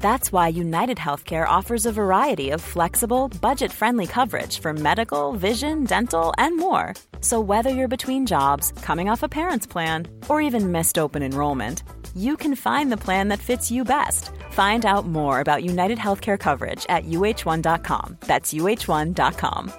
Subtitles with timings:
[0.00, 5.84] That's why United Healthcare offers a variety of flexible, budget friendly coverage for medical, vision,
[5.84, 6.94] dental, and more.
[7.20, 11.82] So, whether you're between jobs, coming off a parent's plan, or even missed open enrollment,
[12.14, 14.30] you can find the plan that fits you best.
[14.52, 18.16] Find out more about United Healthcare coverage at uh1.com.
[18.20, 19.72] That's uh1.com.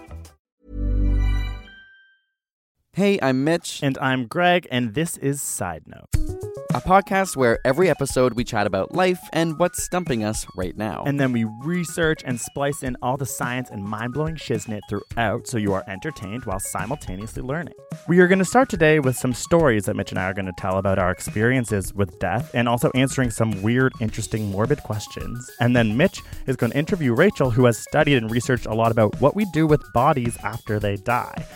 [2.94, 6.49] Hey, I'm Mitch, And I'm Greg, and this is Side Note.
[6.76, 11.04] A podcast where every episode we chat about life and what's stumping us right now.
[11.04, 15.48] And then we research and splice in all the science and mind blowing shiznit throughout
[15.48, 17.74] so you are entertained while simultaneously learning.
[18.08, 20.46] We are going to start today with some stories that Mitch and I are going
[20.46, 25.50] to tell about our experiences with death and also answering some weird, interesting, morbid questions.
[25.60, 28.92] And then Mitch is going to interview Rachel, who has studied and researched a lot
[28.92, 31.48] about what we do with bodies after they die.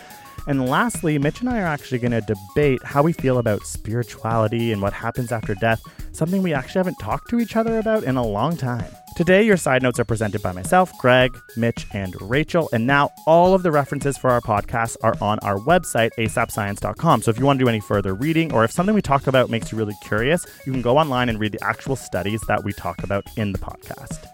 [0.46, 4.72] And lastly, Mitch and I are actually going to debate how we feel about spirituality
[4.72, 5.80] and what happens after death,
[6.12, 8.86] something we actually haven't talked to each other about in a long time.
[9.16, 12.68] Today, your side notes are presented by myself, Greg, Mitch, and Rachel.
[12.72, 17.22] And now all of the references for our podcast are on our website, asapscience.com.
[17.22, 19.50] So if you want to do any further reading or if something we talk about
[19.50, 22.72] makes you really curious, you can go online and read the actual studies that we
[22.72, 24.33] talk about in the podcast.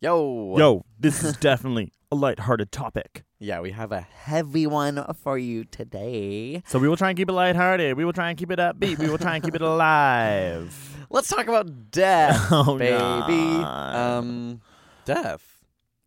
[0.00, 3.24] Yo, Yo, this is definitely a lighthearted topic.
[3.40, 6.62] yeah, we have a heavy one for you today.
[6.66, 7.96] So we will try and keep it lighthearted.
[7.96, 8.98] We will try and keep it upbeat.
[8.98, 11.06] We will try and keep it alive.
[11.10, 13.64] Let's talk about death, Oh, baby.
[13.64, 14.60] Um,
[15.04, 15.42] death.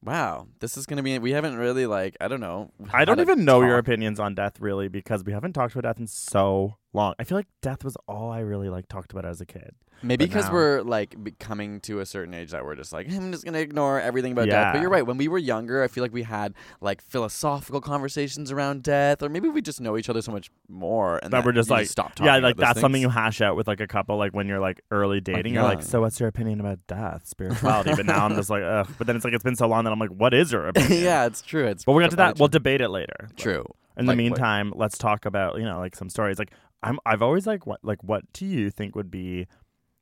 [0.03, 1.19] Wow, this is gonna be.
[1.19, 2.15] We haven't really like.
[2.21, 2.71] I don't know.
[2.93, 5.99] I don't even know your opinions on death really because we haven't talked about death
[5.99, 7.13] in so long.
[7.19, 9.73] I feel like death was all I really like talked about as a kid.
[10.03, 13.45] Maybe because we're like coming to a certain age that we're just like, I'm just
[13.45, 14.73] gonna ignore everything about death.
[14.73, 15.05] But you're right.
[15.05, 19.29] When we were younger, I feel like we had like philosophical conversations around death, or
[19.29, 22.15] maybe we just know each other so much more, and That we're just like stop
[22.15, 22.25] talking.
[22.25, 24.81] Yeah, like that's something you hash out with like a couple like when you're like
[24.89, 25.53] early dating.
[25.53, 27.93] you're like, so what's your opinion about death, spirituality?
[27.95, 28.89] but now I'm just like, ugh.
[28.97, 31.03] But then it's like it's been so long that I'm like, what is your opinion?
[31.03, 31.67] yeah, it's true.
[31.67, 32.39] It's But we're gonna do that.
[32.39, 33.29] We'll debate it later.
[33.37, 33.65] True.
[33.97, 36.39] In the Like, what- meantime, let's talk about you know like some stories.
[36.39, 36.49] Like
[36.83, 39.47] I'm I've always like what like what do you think would be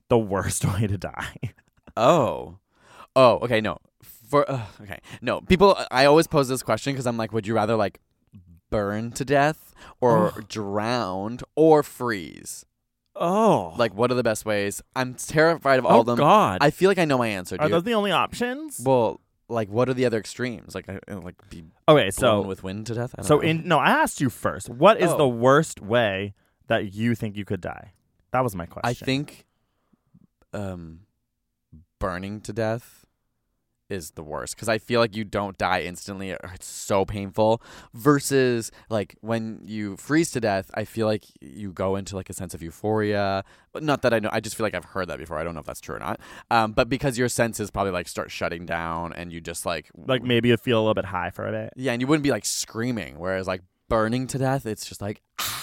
[0.10, 1.36] the worst way to die?
[1.98, 2.58] Oh.
[3.16, 3.80] Oh, okay, no.
[4.04, 5.00] For uh, okay.
[5.22, 5.42] No.
[5.42, 8.00] People I always pose this question cuz I'm like would you rather like
[8.70, 12.66] burn to death or drowned or freeze?
[13.22, 14.82] oh, Like what are the best ways?
[14.96, 16.14] I'm terrified of all oh of them.
[16.20, 17.74] Oh god, I feel like I know my answer, are dude.
[17.74, 18.80] those the only options?
[18.86, 19.20] well,
[19.50, 20.76] like what are the other extremes?
[20.76, 23.14] Like I, like be okay, blown so with wind to death?
[23.18, 23.42] I don't so know.
[23.42, 24.70] in no, I asked you first.
[24.70, 25.18] What is Oh.
[25.18, 26.34] the worst way
[26.70, 27.92] that you think you could die?
[28.32, 28.90] That was my question.
[28.90, 29.46] I think
[30.54, 31.02] um
[32.00, 33.06] burning to death
[33.90, 37.62] is the worst because I feel like you don't die instantly it's so painful
[37.94, 42.34] versus like when you freeze to death I feel like you go into like a
[42.34, 43.44] sense of euphoria
[43.76, 45.60] not that I know I just feel like I've heard that before I don't know
[45.60, 46.20] if that's true or not
[46.52, 50.22] um but because your senses probably like start shutting down and you just like like
[50.24, 51.74] maybe you feel a little bit high for a bit.
[51.76, 55.22] yeah and you wouldn't be like screaming whereas like burning to death it's just like
[55.40, 55.59] ah,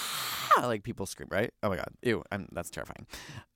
[0.65, 3.05] like people scream right oh my god ew I'm, that's terrifying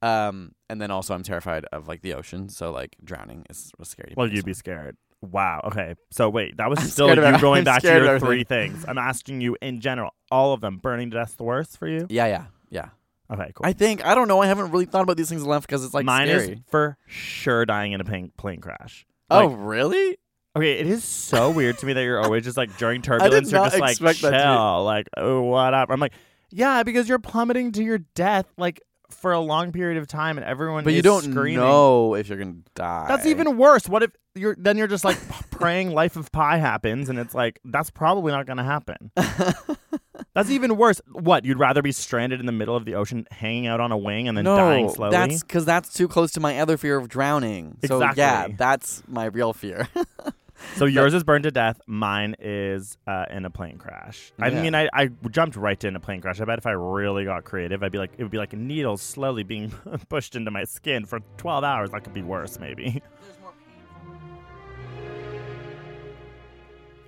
[0.02, 3.90] um and then also i'm terrified of like the ocean so like drowning is was
[3.90, 4.98] scary Well, you'd be scared.
[5.22, 5.62] Wow.
[5.66, 5.94] Okay.
[6.12, 8.86] So wait, that was I'm still you going I'm back to your three things.
[8.88, 10.78] I'm asking you in general, all of them.
[10.78, 12.08] Burning to death the worst for you?
[12.10, 12.90] yeah yeah yeah
[13.32, 13.66] Okay, cool.
[13.66, 15.94] i think i don't know i haven't really thought about these things enough because it's
[15.94, 19.06] like Mine scary is for sure dying in a plane, plane crash.
[19.30, 20.18] oh really
[20.56, 20.80] okay.
[20.80, 23.80] It is so weird to me that you're always just like during turbulence, you're just
[23.80, 25.90] like chill, like oh what up?
[25.92, 26.14] I'm like,
[26.52, 30.46] yeah, because you're plummeting to your death like for a long period of time, and
[30.46, 30.84] everyone.
[30.84, 31.60] but you don't screaming.
[31.60, 33.88] know if you're gonna die That's even worse.
[33.90, 35.18] What if you're then you're just like
[35.52, 39.12] praying life of pi happens and it's like that's probably not going to happen.
[40.34, 41.02] that's even worse.
[41.12, 43.98] What, you'd rather be stranded in the middle of the ocean hanging out on a
[43.98, 45.12] wing and then no, dying slowly?
[45.12, 47.78] that's because that's too close to my other fear of drowning.
[47.86, 48.56] So yeah, Exactly.
[48.58, 49.90] that's my real fear.
[50.76, 51.80] So yours is burned to death.
[51.88, 54.32] Mine is uh, in a plane crash.
[54.40, 54.62] I Yeah.
[54.62, 56.40] mean, I, I jumped right to in a plane crash.
[56.42, 59.02] I bet if I really got creative, I'd be like, it would be like needles
[59.02, 59.72] slowly being
[60.10, 61.92] pushed into my skin for 12 hours.
[61.92, 63.02] That could be worse, maybe.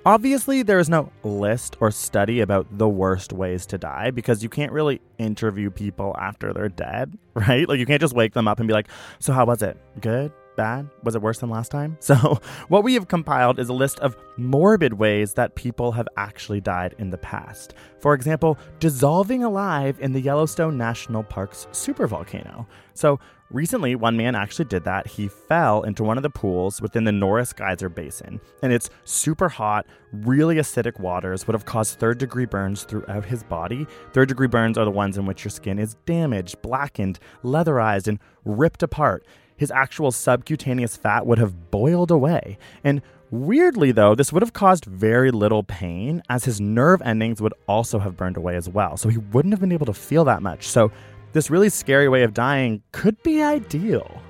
[0.06, 4.50] Obviously, there is no list or study about the worst ways to die because you
[4.50, 7.68] can't really interview people after they're dead, right?
[7.70, 8.90] Like, you can't just wake them up and be like,
[9.20, 9.78] So, how was it?
[10.02, 10.34] Good?
[10.56, 10.90] Bad?
[11.04, 11.98] Was it worse than last time?
[12.14, 16.60] So, what we have compiled is a list of morbid ways that people have actually
[16.60, 17.74] died in the past.
[18.00, 22.68] For example, dissolving alive in the Yellowstone National Park's supervolcano.
[22.94, 23.20] So,
[23.54, 25.06] Recently, one man actually did that.
[25.06, 29.48] He fell into one of the pools within the Norris Geyser Basin, and its super
[29.48, 33.86] hot, really acidic waters would have caused third degree burns throughout his body.
[34.12, 38.18] Third degree burns are the ones in which your skin is damaged, blackened, leatherized, and
[38.44, 39.24] ripped apart.
[39.64, 42.58] His actual subcutaneous fat would have boiled away.
[42.84, 43.02] And
[43.32, 47.98] weirdly, though, this would have caused very little pain, as his nerve endings would also
[48.00, 48.98] have burned away as well.
[48.98, 50.68] So he wouldn't have been able to feel that much.
[50.68, 50.92] So
[51.32, 54.22] this really scary way of dying could be ideal.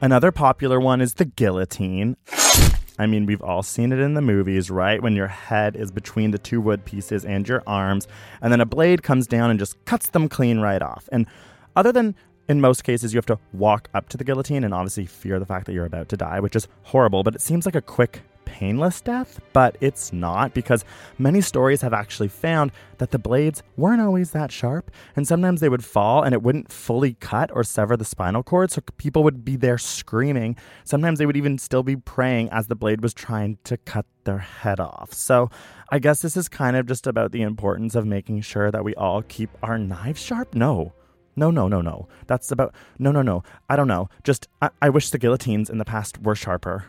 [0.00, 2.16] Another popular one is the guillotine.
[2.98, 5.00] I mean, we've all seen it in the movies, right?
[5.00, 8.08] When your head is between the two wood pieces and your arms,
[8.42, 11.08] and then a blade comes down and just cuts them clean right off.
[11.12, 11.28] And
[11.76, 12.16] other than
[12.50, 15.46] in most cases, you have to walk up to the guillotine and obviously fear the
[15.46, 18.22] fact that you're about to die, which is horrible, but it seems like a quick,
[18.44, 20.84] painless death, but it's not because
[21.16, 25.68] many stories have actually found that the blades weren't always that sharp, and sometimes they
[25.68, 29.44] would fall and it wouldn't fully cut or sever the spinal cord, so people would
[29.44, 30.56] be there screaming.
[30.82, 34.38] Sometimes they would even still be praying as the blade was trying to cut their
[34.38, 35.12] head off.
[35.12, 35.50] So
[35.90, 38.96] I guess this is kind of just about the importance of making sure that we
[38.96, 40.56] all keep our knives sharp.
[40.56, 40.92] No.
[41.40, 42.06] No, no, no, no.
[42.26, 42.74] That's about.
[42.98, 43.42] No, no, no.
[43.70, 44.10] I don't know.
[44.22, 46.84] Just, I, I wish the guillotines in the past were sharper.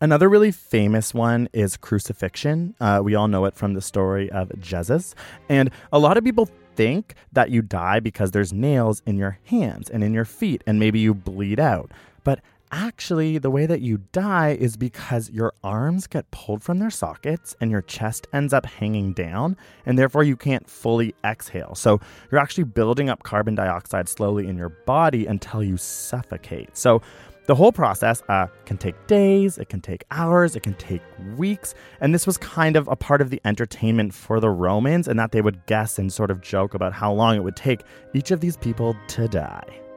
[0.00, 2.76] Another really famous one is crucifixion.
[2.80, 5.16] Uh, we all know it from the story of Jesus.
[5.48, 9.90] And a lot of people think that you die because there's nails in your hands
[9.90, 11.90] and in your feet, and maybe you bleed out.
[12.22, 12.38] But
[12.72, 17.54] actually, the way that you die is because your arms get pulled from their sockets
[17.60, 19.56] and your chest ends up hanging down,
[19.86, 21.74] and therefore you can't fully exhale.
[21.74, 22.00] So
[22.30, 26.76] you're actually building up carbon dioxide slowly in your body until you suffocate.
[26.76, 27.02] So
[27.46, 31.00] the whole process uh, can take days, it can take hours, it can take
[31.38, 35.18] weeks, and this was kind of a part of the entertainment for the Romans, and
[35.18, 38.30] that they would guess and sort of joke about how long it would take each
[38.30, 39.87] of these people to die.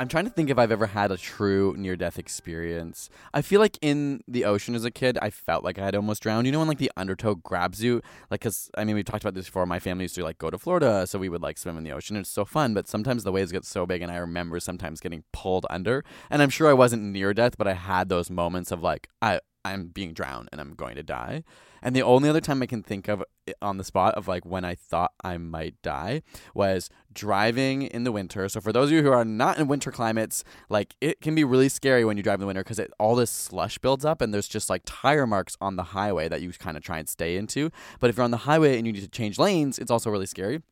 [0.00, 3.10] I'm trying to think if I've ever had a true near death experience.
[3.34, 6.22] I feel like in the ocean as a kid, I felt like I had almost
[6.22, 6.46] drowned.
[6.46, 8.00] You know when like the undertow grabs you,
[8.30, 9.66] like because I mean we talked about this before.
[9.66, 11.92] My family used to like go to Florida, so we would like swim in the
[11.92, 12.16] ocean.
[12.16, 15.22] It's so fun, but sometimes the waves get so big, and I remember sometimes getting
[15.34, 16.02] pulled under.
[16.30, 19.40] And I'm sure I wasn't near death, but I had those moments of like I
[19.64, 21.44] I'm being drowned and I'm going to die.
[21.82, 24.44] And the only other time I can think of eh, on the spot of like
[24.44, 26.22] when I thought I might die
[26.54, 28.48] was driving in the winter.
[28.48, 31.44] So for those of you who are not in winter climates, like it can be
[31.44, 34.32] really scary when you drive in the winter because all this slush builds up and
[34.32, 37.36] there's just like tire marks on the highway that you kind of try and stay
[37.36, 37.70] into.
[37.98, 40.26] But if you're on the highway and you need to change lanes, it's also really
[40.26, 40.62] scary.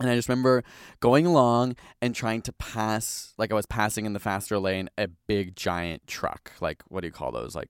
[0.00, 0.64] And I just remember
[1.00, 5.06] going along and trying to pass, like I was passing in the faster lane, a
[5.06, 6.52] big giant truck.
[6.62, 7.54] Like, what do you call those?
[7.54, 7.68] Like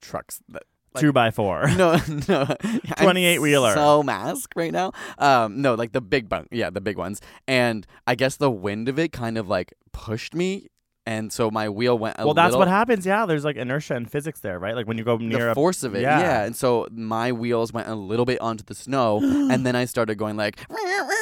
[0.00, 0.62] trucks that
[0.94, 1.66] Like- Two by four.
[1.76, 1.98] no,
[2.28, 2.46] no.
[2.98, 3.74] 28 wheeler.
[3.74, 4.92] So mask right now.
[5.18, 6.48] Um, no, like the big bunk.
[6.52, 7.20] Yeah, the big ones.
[7.48, 10.68] And I guess the wind of it kind of like pushed me,
[11.06, 12.16] and so my wheel went.
[12.18, 13.04] A well, that's little, what happens.
[13.04, 14.74] Yeah, there's like inertia in physics there, right?
[14.74, 16.20] Like when you go near the a force of it, yeah.
[16.20, 16.44] yeah.
[16.44, 20.16] And so my wheels went a little bit onto the snow, and then I started
[20.16, 20.58] going like,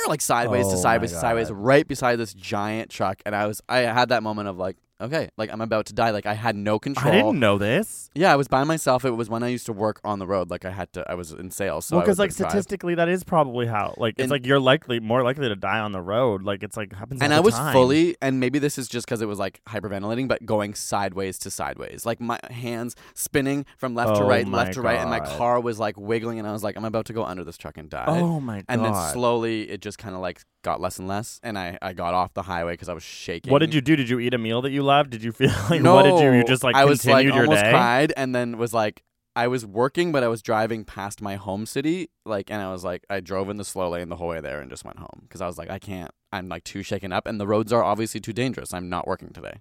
[0.07, 3.23] like sideways to Oh sideways to sideways, right beside this giant truck.
[3.27, 6.11] And I was, I had that moment of like, okay, like I'm about to die.
[6.11, 7.13] Like I had no control.
[7.13, 8.11] I didn't know this.
[8.15, 9.05] Yeah, I was by myself.
[9.05, 10.51] It was when I used to work on the road.
[10.51, 11.87] Like I had to, I was in sales.
[11.87, 12.51] So well, because like drive.
[12.51, 13.95] statistically, that is probably how.
[13.97, 16.43] Like it's And- like you're likely more likely to die on the road.
[16.43, 17.21] Like it's like happens.
[17.23, 17.73] and I was time.
[17.73, 21.51] fully, and maybe this is just because it was like hyperventilating, but going sideways to
[21.51, 25.11] sideways, like my hands spinning from left to Oh right, my left to right, and
[25.11, 27.57] my car was like wiggling, and I was like, I'm about to go under this
[27.57, 28.05] truck and die.
[28.07, 28.65] Oh my god.
[28.69, 31.93] and then slowly it just kind of like got less and less, and I, I
[31.93, 33.51] got off the highway because I was shaking.
[33.51, 33.97] What did you do?
[33.97, 35.11] Did you eat a meal that you loved?
[35.11, 36.33] Did you feel like no, what did you?
[36.39, 37.71] You just like I was like your almost day.
[37.71, 39.03] cried, and then was like.
[39.35, 42.85] I was working, but I was driving past my home city, like, and I was
[42.85, 45.21] like, I drove in the slow lane the whole way there and just went home
[45.23, 46.11] because I was like, I can't.
[46.35, 48.75] I'm like too shaken up, and the roads are obviously too dangerous.
[48.75, 49.55] I'm not working today,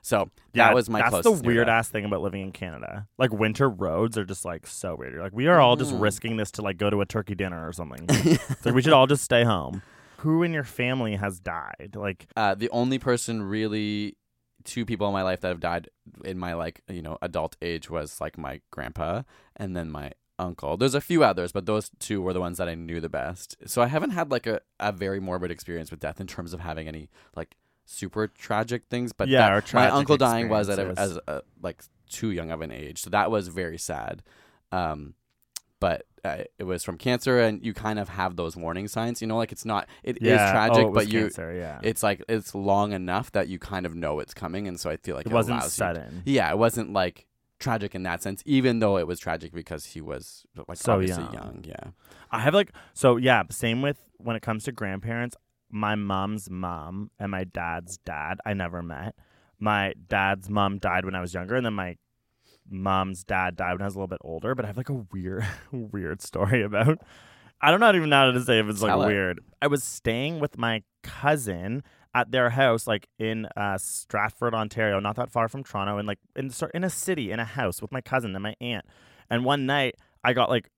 [0.00, 1.42] so Yeah, that was my that's closest.
[1.42, 3.08] the weird ass thing about living in Canada.
[3.18, 5.14] Like winter roads are just like so weird.
[5.14, 6.02] You're like we are all just Mm.
[6.02, 8.06] risking this to like go to a turkey dinner or something.
[8.64, 9.82] like we should all just stay home.
[10.18, 11.96] Who in your family has died?
[11.96, 14.16] Like Uh, the only person really
[14.66, 15.88] two people in my life that have died
[16.24, 19.22] in my like you know adult age was like my grandpa
[19.56, 20.76] and then my uncle.
[20.76, 23.56] There's a few others, but those two were the ones that I knew the best.
[23.66, 26.60] So I haven't had like a, a very morbid experience with death in terms of
[26.60, 27.56] having any like
[27.86, 29.12] super tragic things.
[29.14, 32.60] But Yeah, that- my uncle dying was at a, as a, like too young of
[32.60, 34.22] an age, so that was very sad.
[34.72, 35.14] Um,
[35.80, 39.20] but uh, it was from cancer, and you kind of have those warning signs.
[39.20, 40.50] You know, like it's not it is yeah.
[40.52, 41.78] tragic, oh, it but you cancer, yeah.
[41.82, 44.96] it's like it's long enough that you kind of know it's coming, and so I
[44.96, 46.22] feel like it it, wasn't sudden.
[46.24, 47.26] yeah, it wasn't like
[47.58, 51.24] tragic in that sense, even though it was tragic because he was like So obviously
[51.24, 51.34] young.
[51.34, 51.64] young.
[51.66, 51.90] Yeah.
[52.30, 55.36] I have like so yeah, same with when it comes to grandparents.
[55.70, 59.14] My mom's mom and my dad's dad I never met.
[59.58, 61.96] My dad's mom died when I was younger, and then my
[62.70, 64.54] mom's dad died when I was a little bit older.
[64.54, 66.98] But I have like a weird, weird story about.
[67.60, 69.06] I don't know even know how to say if it's like it.
[69.06, 69.40] weird.
[69.62, 71.82] I was staying with my cousin
[72.14, 76.18] at their house, like in uh, Stratford, Ontario, not that far from Toronto, and like
[76.34, 78.84] in in a city, in a house with my cousin and my aunt.
[79.30, 80.70] And one night, I got like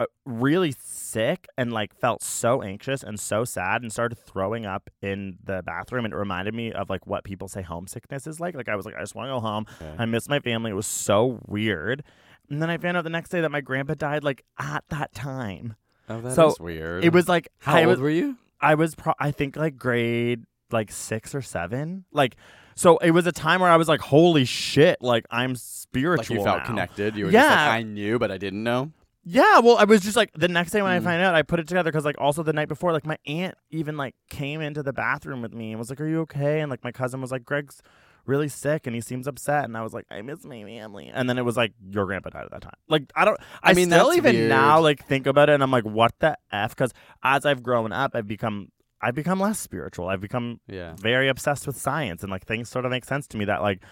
[0.00, 4.88] Uh, really sick and like felt so anxious and so sad and started throwing up
[5.02, 8.54] in the bathroom and it reminded me of like what people say homesickness is like
[8.54, 9.94] like i was like i just want to go home Okay.
[9.98, 12.02] i miss my family it was so weird
[12.48, 15.14] and then i found out the next day that my grandpa died like at that
[15.14, 15.76] time
[16.08, 17.04] Oh, that is So, weird.
[17.04, 18.36] it was like How I old was, were you?
[18.60, 22.36] I was pro- I think like grade like 6 or 7 like
[22.74, 26.40] so it was a time where i was like holy shit like i'm spiritual Like
[26.40, 26.66] you felt now.
[26.66, 27.16] connected.
[27.16, 27.50] You were just Yeah.
[27.66, 28.90] like I knew, but I didn't know.
[29.26, 31.04] Yeah, well, I was just like the next day when I Mm.
[31.04, 33.54] find out, I put it together because like also the night before, like my aunt
[33.70, 36.70] even like came into the bathroom with me and was like, "Are you okay?" And
[36.70, 37.80] like my cousin was like, "Greg's
[38.26, 41.28] really sick and he seems upset," and I was like, "I miss my family." And
[41.28, 43.72] then it was like, "Your grandpa died at that time." Like I don't, I, I
[43.74, 44.48] mean, still even weird.
[44.50, 47.92] now like think about it and I'm like, "What the f?" Because as I've grown
[47.92, 48.68] up, I've become
[49.00, 50.08] I've become less spiritual.
[50.08, 50.94] I've become Yeah.
[50.98, 53.82] very obsessed with science and like things sort of make sense to me that like.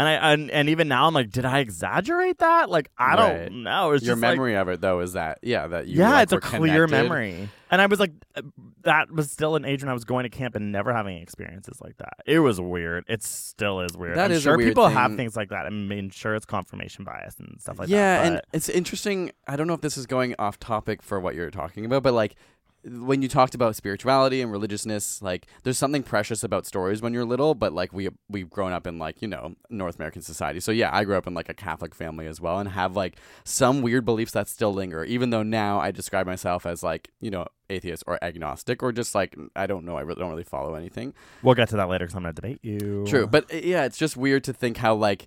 [0.00, 2.70] And I and, and even now I'm like, did I exaggerate that?
[2.70, 3.16] Like I Right.
[3.44, 3.90] don't know.
[3.92, 6.22] It's Your just like, memory of it though is that yeah that you yeah, like,
[6.22, 6.90] it's a clear connected.
[6.90, 7.50] memory.
[7.70, 8.40] And I was like, uh,
[8.84, 11.82] that was still an age when I was going to camp and never having experiences
[11.82, 12.14] like that.
[12.24, 13.04] It was weird.
[13.08, 14.16] It still is weird.
[14.16, 15.66] That I'm is sure people have things like that.
[15.66, 18.24] I mean, sure, it's confirmation bias and stuff like yeah, that.
[18.24, 19.32] Yeah, and it's interesting.
[19.46, 22.14] I don't know if this is going off topic for what you're talking about, but
[22.14, 22.36] like
[22.84, 27.24] when you talked about spirituality and religiousness, like there's something precious about stories when you're
[27.24, 30.60] little, but like we we've grown up in like, you know, North American society.
[30.60, 33.16] So yeah, I grew up in like a Catholic family as well and have like
[33.44, 37.30] some weird beliefs that still linger, even though now I describe myself as like, you
[37.30, 40.74] know, atheist or agnostic or just like I don't know, I really don't really follow
[40.74, 41.14] anything.
[41.42, 43.04] we'll get to that later because I'm going to debate you.
[43.06, 45.26] True, but uh, yeah, it's just weird to think how like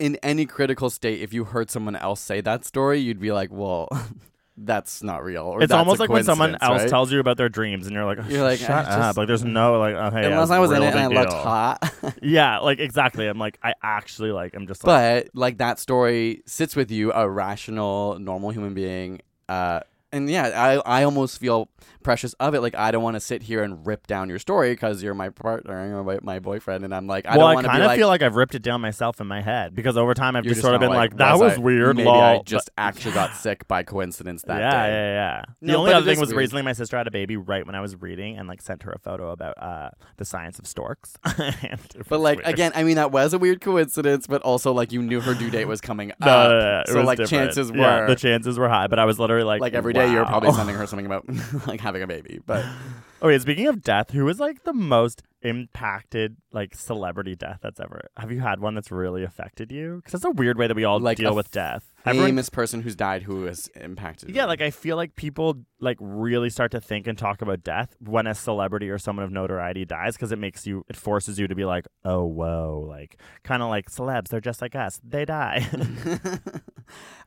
[0.00, 3.52] in any critical state, if you heard someone else say that story, you'd be like,
[3.52, 3.88] well,
[4.64, 5.42] that's not real.
[5.44, 6.88] Or it's almost like when someone else right?
[6.88, 8.86] tells you about their dreams and you're like, You're like, shut up.
[8.86, 10.22] just- Like, there's no, like, okay.
[10.22, 11.92] yeah, Unless I was in it and I looked hot.
[12.22, 13.26] Yeah, like, exactly.
[13.26, 17.12] I'm like, I actually, like, I'm just like, but like that story sits with you,
[17.12, 19.20] a rational, normal human being.
[19.48, 19.80] Uh,
[20.12, 20.46] and yeah,
[20.84, 21.68] I I almost feel
[22.02, 22.60] precious of it.
[22.60, 25.28] Like I don't want to sit here and rip down your story because you're my
[25.30, 27.82] partner, you're my, my boyfriend, and I'm like, I well, don't I want to kind
[27.82, 27.98] of like.
[27.98, 30.60] feel like I've ripped it down myself in my head because over time I've just
[30.60, 31.96] sort of been like, that was I- weird.
[31.96, 32.20] Maybe lol.
[32.20, 34.92] I But- just actually got sick by coincidence that yeah, day.
[34.92, 35.42] yeah, yeah.
[35.60, 36.38] The No, only other thing was weird.
[36.38, 38.92] recently my sister had a baby right when I was reading and like sent her
[38.92, 41.16] a photo about uh, the science of storks.
[42.08, 42.48] But like weird.
[42.48, 45.50] again, I mean that was a weird coincidence, but also like you knew her due
[45.50, 47.30] date was coming no, up, no, no, so like different.
[47.52, 48.86] chances were yeah, the chances were high.
[48.86, 51.24] But I was literally like, like every day you were probably sending her something about
[51.66, 52.40] like having a baby.
[52.46, 52.64] But
[53.22, 58.08] Okay, speaking of death, who is like the most impacted like celebrity death that's ever?
[58.16, 59.96] Have you had one that's really affected you?
[59.96, 61.92] Because that's a weird way that we all Like deal with death.
[62.06, 64.30] Everyone famous person who's died who has impacted.
[64.34, 64.48] Yeah, you.
[64.48, 68.26] like I feel like people like really start to think and talk about death when
[68.26, 71.54] a celebrity or someone of notoriety dies because it makes you it forces you to
[71.54, 74.98] be like, "Oh, whoa." Like kind of like celebs, they're just like us.
[75.04, 75.68] They die.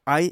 [0.07, 0.31] I,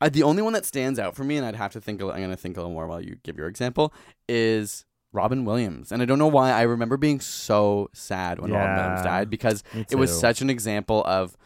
[0.00, 2.00] I the only one that stands out for me, and I'd have to think.
[2.02, 3.92] a- I'm gonna think a little more while you give your example.
[4.28, 8.76] Is Robin Williams, and I don't know why I remember being so sad when Robin
[8.76, 11.36] Williams died because it was such an example of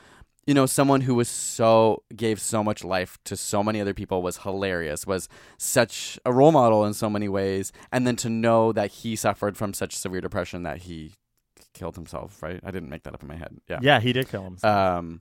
[0.47, 4.23] you know someone who was so gave so much life to so many other people
[4.23, 5.29] was hilarious was
[5.59, 9.59] such a role model in so many ways and then to know that he suffered
[9.59, 11.13] from such severe depression that he
[11.75, 14.27] killed himself right i didn't make that up in my head yeah yeah, he did
[14.31, 14.75] kill himself.
[14.75, 15.21] um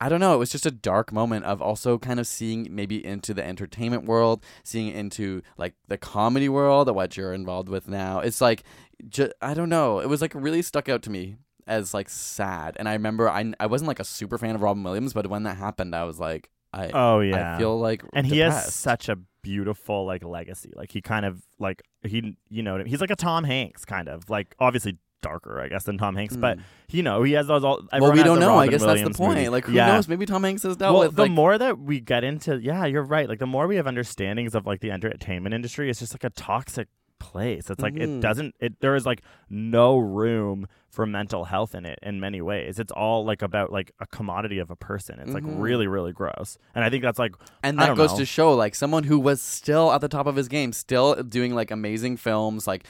[0.00, 0.34] I don't know.
[0.34, 4.04] It was just a dark moment of also kind of seeing maybe into the entertainment
[4.04, 8.20] world, seeing into like the comedy world, of what you're involved with now.
[8.20, 8.64] It's like,
[9.08, 10.00] ju- I don't know.
[10.00, 12.76] It was like really stuck out to me as like sad.
[12.78, 15.42] And I remember I I wasn't like a super fan of Robin Williams, but when
[15.42, 17.56] that happened, I was like, I oh yeah.
[17.56, 20.72] I feel like and he has such a beautiful like legacy.
[20.74, 24.30] Like he kind of like he you know he's like a Tom Hanks kind of
[24.30, 26.36] like obviously darker, I guess, than Tom Hanks.
[26.36, 26.62] But Mm.
[26.90, 27.82] you know, he has those all.
[27.92, 28.56] well, we don't know.
[28.56, 29.36] I guess Williams that's the point.
[29.38, 29.48] movie.
[29.48, 29.86] Like, who yeah.
[29.92, 30.08] knows?
[30.08, 32.84] Maybe Tom Hanks has dealt Well, with the like, more that we get into, yeah,
[32.86, 33.28] you're right.
[33.28, 36.30] Like the more we have understandings of like the entertainment industry, it's just like a
[36.30, 36.88] toxic
[37.20, 37.70] place.
[37.70, 38.18] It's like Mhm.
[38.18, 38.54] it doesn't.
[38.58, 42.80] It there is like no room for mental health in it in many ways.
[42.80, 45.20] It's all like about like a commodity of a person.
[45.20, 45.60] It's like Mhm.
[45.62, 46.58] really really gross.
[46.74, 48.18] And I think that's like And that goes know.
[48.18, 51.54] to show like someone who was still at the top of his game, still doing
[51.54, 52.84] like amazing films, like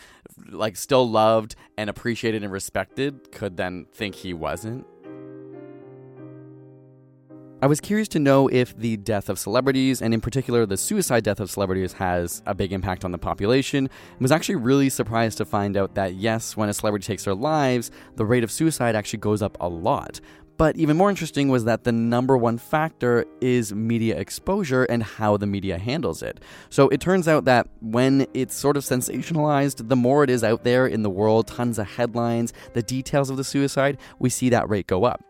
[0.51, 4.87] like still loved and appreciated and respected, could then think he wasn't.
[7.62, 11.25] I was curious to know if the death of celebrities, and in particular the suicide
[11.25, 13.87] death of celebrities, has a big impact on the population.
[13.87, 17.35] I was actually really surprised to find out that yes, when a celebrity takes their
[17.35, 20.21] lives, the rate of suicide actually goes up a lot.
[20.57, 25.37] But even more interesting was that the number one factor is media exposure and how
[25.37, 26.40] the media handles it.
[26.71, 30.64] So it turns out that when it's sort of sensationalized, the more it is out
[30.64, 34.67] there in the world, tons of headlines, the details of the suicide, we see that
[34.71, 35.23] rate go up.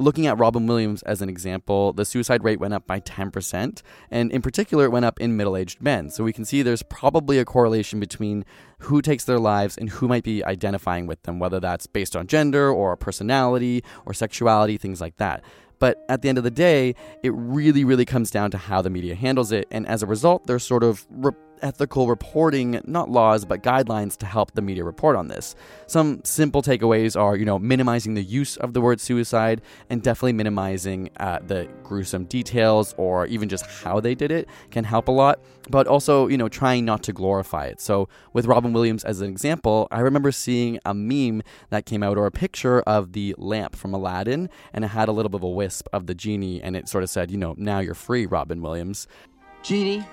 [0.00, 4.30] Looking at Robin Williams as an example, the suicide rate went up by 10%, and
[4.30, 6.08] in particular, it went up in middle aged men.
[6.10, 8.44] So we can see there's probably a correlation between
[8.78, 12.28] who takes their lives and who might be identifying with them, whether that's based on
[12.28, 15.42] gender or personality or sexuality, things like that.
[15.80, 18.90] But at the end of the day, it really, really comes down to how the
[18.90, 19.66] media handles it.
[19.72, 24.26] And as a result, there's sort of re- ethical reporting, not laws, but guidelines to
[24.26, 25.54] help the media report on this.
[25.86, 30.34] Some simple takeaways are, you know, minimizing the use of the word suicide and definitely
[30.34, 35.12] minimizing uh, the gruesome details or even just how they did it can help a
[35.12, 35.40] lot.
[35.70, 37.80] But also, you know, trying not to glorify it.
[37.80, 42.16] So with Robin Williams as an example, I remember seeing a meme that came out
[42.16, 45.44] or a picture of the lamp from Aladdin and it had a little bit of
[45.44, 48.26] a wisp of the genie and it sort of said, you know, now you're free,
[48.26, 49.06] Robin Williams.
[49.62, 50.04] Genie,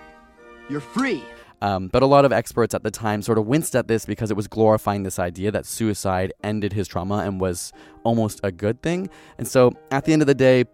[0.69, 1.23] you're free.
[1.61, 4.29] Um, but a lot of experts at the time sort of winced at this because
[4.29, 7.71] it was glorifying this idea that suicide ended his trauma and was
[8.03, 9.09] almost a good thing.
[9.37, 10.65] And so at the end of the day,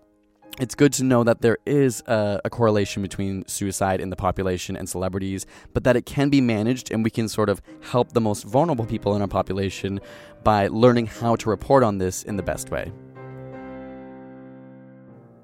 [0.60, 4.76] it's good to know that there is a, a correlation between suicide in the population
[4.76, 8.22] and celebrities, but that it can be managed and we can sort of help the
[8.22, 10.00] most vulnerable people in our population
[10.44, 12.92] by learning how to report on this in the best way.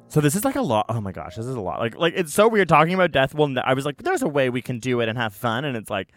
[0.09, 0.85] So this is like a lot.
[0.89, 1.79] Oh my gosh, this is a lot.
[1.79, 3.33] Like like it's so weird talking about death.
[3.33, 5.75] Well, I was like, there's a way we can do it and have fun, and
[5.75, 6.07] it's like,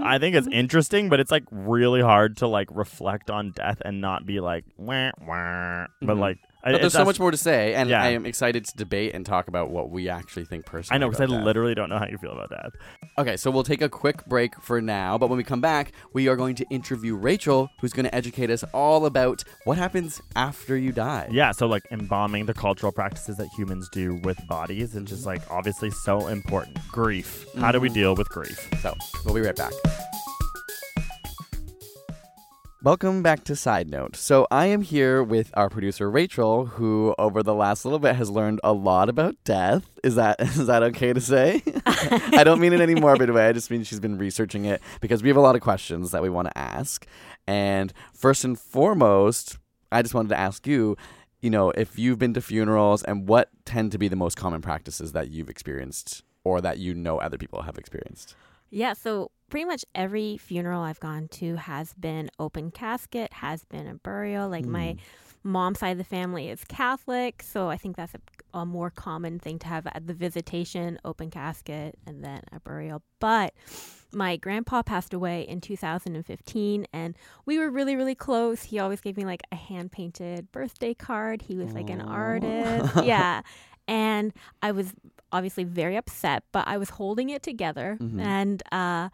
[0.00, 4.00] I think it's interesting, but it's like really hard to like reflect on death and
[4.00, 5.86] not be like wah wah.
[6.00, 6.20] But Mhm.
[6.20, 8.02] like, But there's so much more to say, and Yeah.
[8.02, 10.96] I am excited to debate and talk about what we actually think personally.
[10.96, 12.72] I know because I literally don't know how you feel about that.
[13.18, 16.28] Okay, so we'll take a quick break for now, but when we come back, we
[16.28, 20.76] are going to interview Rachel, who's going to educate us all about what happens after
[20.76, 21.28] you die.
[21.30, 25.42] Yeah, so like embalming the cultural practices that humans do with bodies is just like
[25.50, 26.78] obviously so important.
[26.92, 27.46] Grief.
[27.58, 27.94] How do we Mhm.
[27.94, 28.68] deal with grief?
[28.82, 28.94] So,
[29.24, 29.72] we'll be right back.
[32.82, 34.16] Welcome back to Side Note.
[34.16, 38.30] So, I am here with our producer Rachel, who over the last little bit has
[38.30, 39.84] learned a lot about death.
[40.02, 41.62] Is that is that okay to say?
[41.84, 43.46] I don't mean it in any morbid way.
[43.46, 46.22] I just mean she's been researching it because we have a lot of questions that
[46.22, 47.06] we want to ask.
[47.46, 49.58] And first and foremost,
[49.92, 50.96] I just wanted to ask you,
[51.42, 54.62] you know, if you've been to funerals and what tend to be the most common
[54.62, 58.36] practices that you've experienced or that you know other people have experienced.
[58.70, 63.86] Yeah, so pretty much every funeral I've gone to has been open casket, has been
[63.86, 64.48] a burial.
[64.48, 64.96] Like my
[65.42, 69.38] mom's side of the family is Catholic, so I think that's a, a more common
[69.38, 73.02] thing to have at the visitation, open casket, and then a burial.
[73.20, 73.54] But
[74.12, 79.16] my grandpa passed away in 2015 and we were really really close he always gave
[79.16, 82.08] me like a hand painted birthday card he was like an Aw.
[82.12, 83.42] artist yeah
[83.86, 84.32] and
[84.62, 84.92] i was
[85.30, 88.20] obviously very upset but i was holding it together Mhm.
[88.20, 89.10] and uh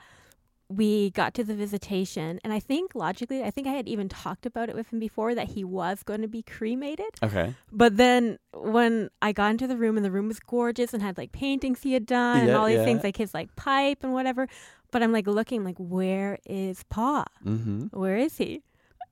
[0.69, 4.45] we got to the visitation and i think logically i think i had even talked
[4.47, 7.55] about it with him before that he was going to be cremated Okay.
[7.73, 11.17] but then when I got into the room and the room was gorgeous and had
[11.19, 12.85] like paintings he had done and all these yeah.
[12.85, 14.49] things like his like pipe and whatever,
[14.91, 17.25] but I'm like looking like where is Pa?
[17.45, 17.99] Mm-hmm.
[17.99, 18.63] Where is he?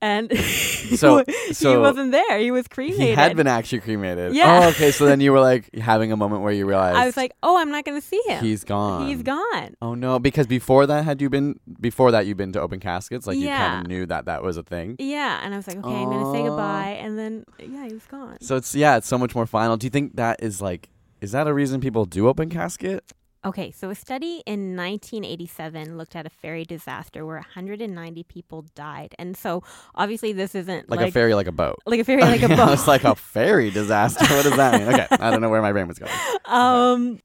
[0.05, 2.39] And So- he so wasn't there.
[2.39, 3.01] He was cremated.
[3.01, 4.33] He had been actually cremated.
[4.33, 4.61] Oh, yeah.
[4.65, 4.91] Oh, okay.
[4.91, 7.57] So then you were like having a moment where you realized I was like, oh,
[7.57, 8.45] I'm not going to see him.
[8.45, 9.09] he's gone.
[9.09, 9.75] He's gone.
[9.81, 10.19] Oh no!
[10.19, 13.27] Because before that, had you been before that you've been to open caskets?
[13.27, 14.97] Like you kind of knew that that was a thing.
[14.99, 17.95] Yeah, and I was like, okay, I'm going to say goodbye, and then yeah, he
[17.95, 18.37] was gone.
[18.43, 19.79] So it's yeah, it's so much more final.
[19.79, 20.91] Do you think that is like
[21.23, 23.03] is that a reason people do open casket?
[23.45, 29.15] Okay, so a study in 1987 looked at a ferry disaster where 190 people died,
[29.19, 29.63] and so
[29.95, 31.77] obviously this isn't Like, like a ferry, like a boat.
[31.85, 32.71] like a ferry, like a boat.
[32.73, 34.25] it's like a ferry disaster.
[34.35, 34.89] What does that mean?
[34.95, 36.13] Okay, I don't know where my brain was going.
[36.47, 37.21] Um,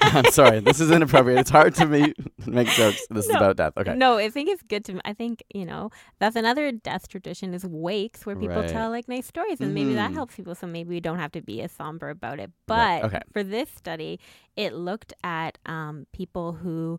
[0.12, 0.60] I'm sorry.
[0.60, 1.38] This is inappropriate.
[1.40, 2.14] It's hard to me
[2.46, 3.06] make jokes.
[3.08, 3.72] This is about death.
[3.76, 3.94] Okay.
[3.94, 5.00] No, I think it's good to.
[5.04, 8.68] I think you know that's another death tradition is wakes where people Right.
[8.68, 10.14] tell like nice stories, and maybe that Mhm.
[10.14, 10.54] helps people.
[10.54, 12.50] So maybe we don't have to be as somber about it.
[12.68, 13.20] Right, But okay.
[13.32, 14.18] for this study,
[14.56, 16.98] it looked at um, people who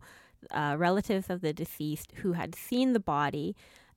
[0.50, 3.54] uh, relatives of the deceased who had seen the body,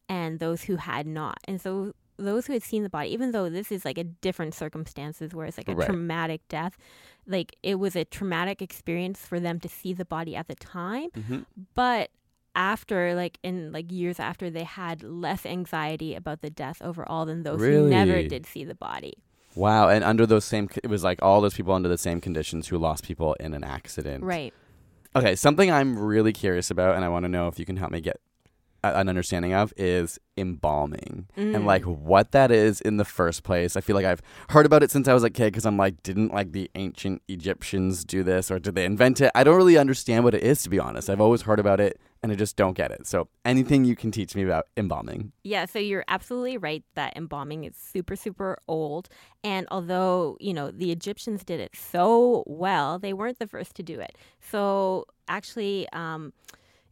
[0.08, 1.38] and those who had not.
[1.48, 4.54] And so those who had seen the body, even though this is like a different
[4.54, 5.86] circumstances where it's like a Right.
[5.88, 6.78] traumatic death,
[7.28, 11.10] like it was a traumatic experience for them to see the body at the time
[11.28, 11.40] hmm
[11.74, 12.10] but
[12.56, 17.44] after like in like years after they had less anxiety about the death overall than
[17.44, 19.14] those who never did see the body
[19.56, 19.88] Wow.
[19.88, 22.78] And under those same, it was like all those people under the same conditions who
[22.78, 24.24] lost people in an accident.
[24.24, 24.54] right
[25.16, 25.36] Okay.
[25.36, 28.02] Something I'm really curious about, and I want to know if you can help me
[28.02, 28.20] get
[28.94, 31.66] an understanding of, is embalming and Mm.
[31.66, 33.76] like what that is in the first place.
[33.78, 36.04] I feel like I've heard about it since I was a kid because I'm like,
[36.04, 39.32] didn't like the ancient Egyptians do this or did they invent it?
[39.34, 41.10] I don't really understand what it is to be honest.
[41.10, 43.08] I've always heard about it and I just don't get it.
[43.08, 45.32] So anything you can teach me about embalming.
[45.44, 49.08] yeah so you're absolutely right that embalming is super super old
[49.44, 53.84] and although you know the egyptians did it so well they weren't the first to
[53.84, 56.34] do it so actually um,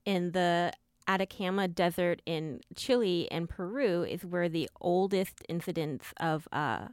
[0.05, 0.71] in the
[1.07, 6.87] Atacama Desert in Chile and Peru is where the oldest incidents of uh,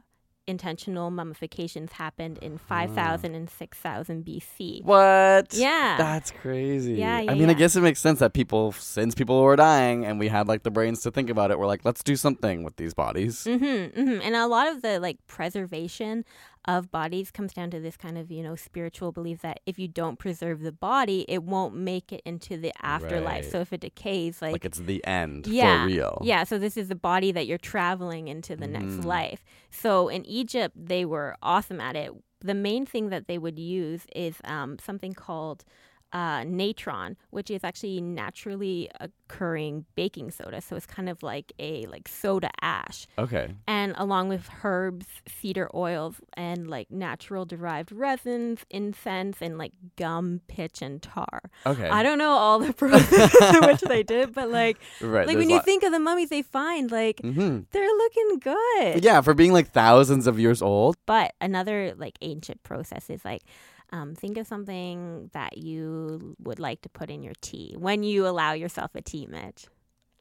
[0.47, 4.83] intentional mummifications happened in 5000 and 6000 BC.
[4.83, 5.53] What?
[5.53, 5.95] Yeah.
[5.97, 6.93] That's crazy.
[6.93, 10.05] Yeah, yeah, I mean, I guess it makes sense that people, since people were dying
[10.05, 12.63] and we had like the brains to think about it, we're like, let's do something
[12.63, 13.45] with these bodies.
[13.45, 14.21] Mm-hmm, mm-hmm.
[14.21, 16.25] And a lot of the like preservation
[16.65, 19.87] of bodies comes down to this kind of you know spiritual belief that if you
[19.87, 23.43] don't preserve the body, it won't make it into the afterlife.
[23.43, 23.51] Right.
[23.51, 26.17] So if it decays, like, Like it's the end yeah, for real.
[26.23, 26.43] yeah.
[26.43, 29.05] So this is the body that you're traveling into the next Mhm.
[29.05, 29.43] life.
[29.71, 32.11] So in Egypt, they were awesome at it.
[32.41, 35.63] The main thing that they would use is um, something called
[36.13, 40.61] uh, natron, which is actually naturally occurring baking soda.
[40.61, 43.53] So it's kind of like a like soda ash Okay.
[43.67, 50.41] and along with herbs, cedar oils, and like natural derived resins, incense, and like gum,
[50.47, 51.41] pitch, and tar.
[51.65, 51.87] Okay.
[51.89, 55.27] I don't know all the processes which they did, but like, Right.
[55.27, 57.61] like when you think of the mummies they find, like mm-hmm.
[57.71, 59.03] they're looking good.
[59.03, 60.97] Yeah, for being like thousands of years old.
[61.05, 63.43] But another like ancient process is like.
[63.91, 68.25] Um, think of something that you would like to put in your tea when you
[68.25, 69.65] allow yourself a tea, Mitch.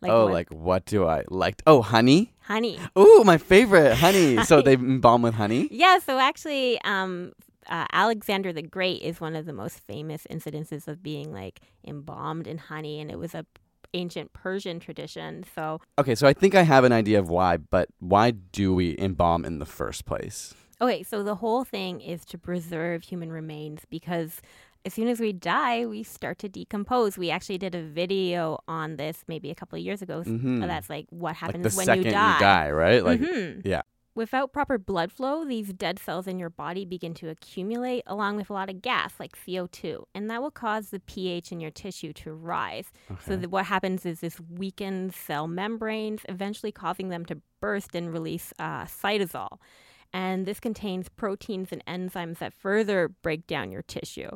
[0.02, 1.62] oh, what- like what do I like?
[1.66, 2.32] Oh, honey.
[2.40, 2.78] honey.
[2.98, 4.42] Ooh, my favorite, honey.
[4.50, 5.68] so they embalm with honey.
[5.70, 7.32] Yeah, so actually, um,
[7.68, 12.46] uh, Alexander the Great is one of the most famous incidences of being like embalmed
[12.48, 13.46] in honey, and it was a
[13.92, 15.44] ancient Persian tradition.
[15.54, 18.96] So, Okay, so I think I have an idea of why, but why do we
[18.98, 20.54] embalm in the first place?
[20.80, 24.40] Okay, so the whole thing is to preserve human remains because
[24.86, 27.18] as soon as we die, we start to decompose.
[27.18, 30.22] We actually did a video on this maybe a couple of years ago.
[30.24, 30.66] Mhm.
[30.66, 32.38] That's like what Like happens the when second you die.
[32.38, 33.04] die right?
[33.04, 33.62] Like Mhm.
[33.64, 33.82] yeah.
[34.16, 38.50] Without proper blood flow, these dead cells in your body begin to accumulate along with
[38.50, 42.12] a lot of gas like CO2, and that will cause the pH in your tissue
[42.14, 42.90] to rise.
[43.24, 43.36] So Okay.
[43.42, 48.52] that what happens is this weakens cell membranes, eventually causing them to burst and release
[48.58, 49.58] uh, cytosol.
[50.12, 54.30] And this contains proteins and enzymes that further break down your tissue.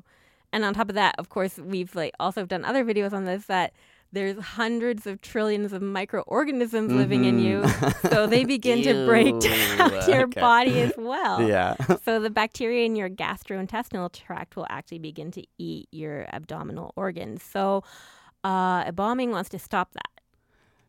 [0.52, 3.46] And on top of that, of course, we've like also done other videos on this
[3.46, 3.72] that
[4.12, 7.62] there's hundreds of trillions of microorganisms living in you.
[7.62, 8.10] Mhm.
[8.10, 10.40] So they begin to break down your okay.
[10.40, 11.42] body as well.
[11.42, 11.74] yeah.
[12.04, 17.42] So the bacteria in your gastrointestinal tract will actually begin to eat your abdominal organs.
[17.42, 17.82] So
[18.44, 20.13] uh, embalming wants to stop that.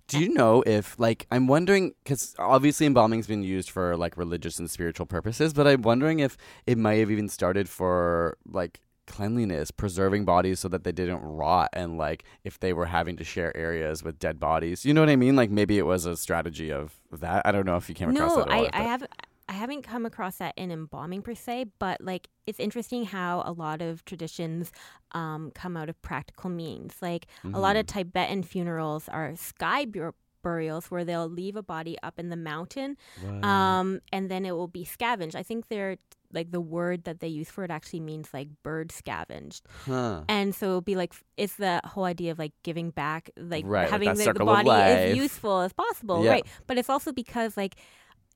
[0.07, 4.59] Do you know if, like, I'm wondering, because obviously embalming's been used for like religious
[4.59, 6.37] and spiritual purposes, but I'm wondering if
[6.67, 11.69] it might have even started for like cleanliness, preserving bodies so that they didn't rot,
[11.73, 14.85] and like if they were having to share areas with dead bodies.
[14.85, 15.35] You know what I mean?
[15.35, 17.43] Like maybe it was a strategy of that.
[17.45, 18.51] I don't know if you came across no, that.
[18.51, 19.07] at all, I, I have.
[19.47, 23.51] I haven't come across that in embalming per se, but like it's interesting how a
[23.51, 24.71] lot of traditions
[25.11, 26.95] um, come out of practical means.
[27.01, 27.79] Like a lot Mm-hmm.
[27.81, 32.35] of Tibetan funerals are sky bur- burials where they'll leave a body up in the
[32.35, 33.43] mountain What?
[33.43, 35.35] um, and then it will be scavenged.
[35.35, 35.97] I think they're
[36.33, 40.23] like the word that they use for it actually means like bird scavenged, huh.
[40.27, 43.89] and so it'll be like it's the whole idea of like giving back, like Right,
[43.89, 46.31] having that the, the body as useful as possible, Yeah.
[46.31, 46.45] right?
[46.67, 47.75] But it's also because like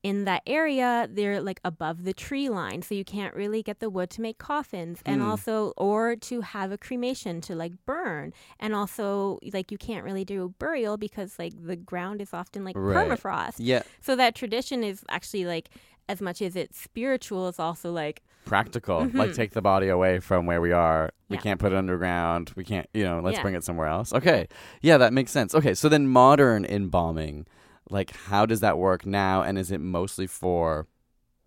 [0.02, 3.90] in that area they're like above the tree line so you can't really get the
[3.90, 5.28] wood to make coffins and Hmm.
[5.28, 10.24] also or to have a cremation to like burn and also like you can't really
[10.24, 13.10] do a burial because like the ground is often like Right.
[13.10, 13.84] permafrost Yeah.
[14.00, 15.70] so that tradition is actually like
[16.08, 19.02] as much as it's spiritual, it's also like Practical.
[19.14, 19.36] Like Mhm.
[19.36, 21.12] take the body away from where we are.
[21.30, 21.42] We Yeah.
[21.42, 22.52] can't put it underground.
[22.56, 23.44] We can't, you know, let's Yeah.
[23.44, 24.12] bring it somewhere else.
[24.12, 24.48] Okay.
[24.82, 25.54] Yeah, that makes sense.
[25.54, 27.46] Okay, so then modern embalming,
[27.90, 30.88] like how does that work now and is it mostly for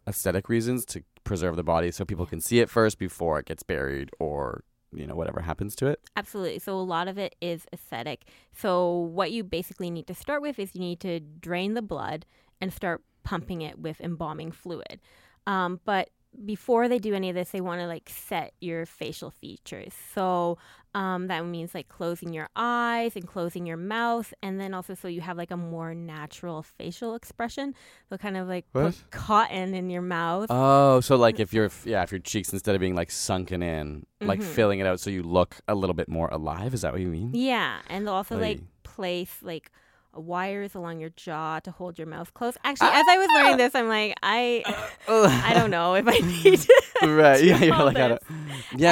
[0.07, 3.63] aesthetic reasons to preserve the body so people can see it first before it gets
[3.63, 6.01] buried or, you know, whatever happens to it?
[6.17, 6.59] Absolutely.
[6.59, 8.25] So a lot of it is aesthetic.
[8.53, 12.27] So what you basically need to start with is you need to drain the blood
[12.61, 15.01] and start pumping it with embalming fluid.
[15.47, 16.11] Um, but
[16.45, 19.93] before they do any of this, they want to like set your facial features.
[20.15, 20.59] So
[20.95, 25.09] um, that means like closing your eyes and closing your mouth, and then also so
[25.09, 27.75] you have like a more natural facial expression.
[28.09, 28.83] So kind of like What?
[28.85, 30.47] put cotton in your mouth.
[30.51, 34.05] Oh, so like if your yeah, if your cheeks instead of being like sunken in,
[34.21, 34.45] like Mhm.
[34.45, 37.09] filling it out so you look a little bit more alive, is that what you
[37.09, 37.31] mean?
[37.35, 38.65] Yeah, and they'll also like Oy.
[38.83, 39.71] place like
[40.15, 42.59] wires along your jaw to hold your mouth closed.
[42.65, 44.63] Actually, as I was learning this, I'm like, I,
[45.09, 46.67] I don't know if I need
[47.03, 47.43] right.
[47.43, 48.19] yeah you're like yeah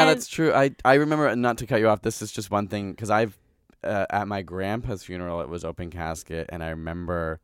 [0.02, 0.52] And- that's true.
[0.52, 3.38] I i remember not to cut you off this is just one thing because i've
[3.84, 7.40] uh, at my grandpa's funeral it was open casket and i remember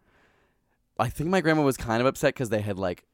[0.99, 3.05] i think my grandma was kind of upset because they had like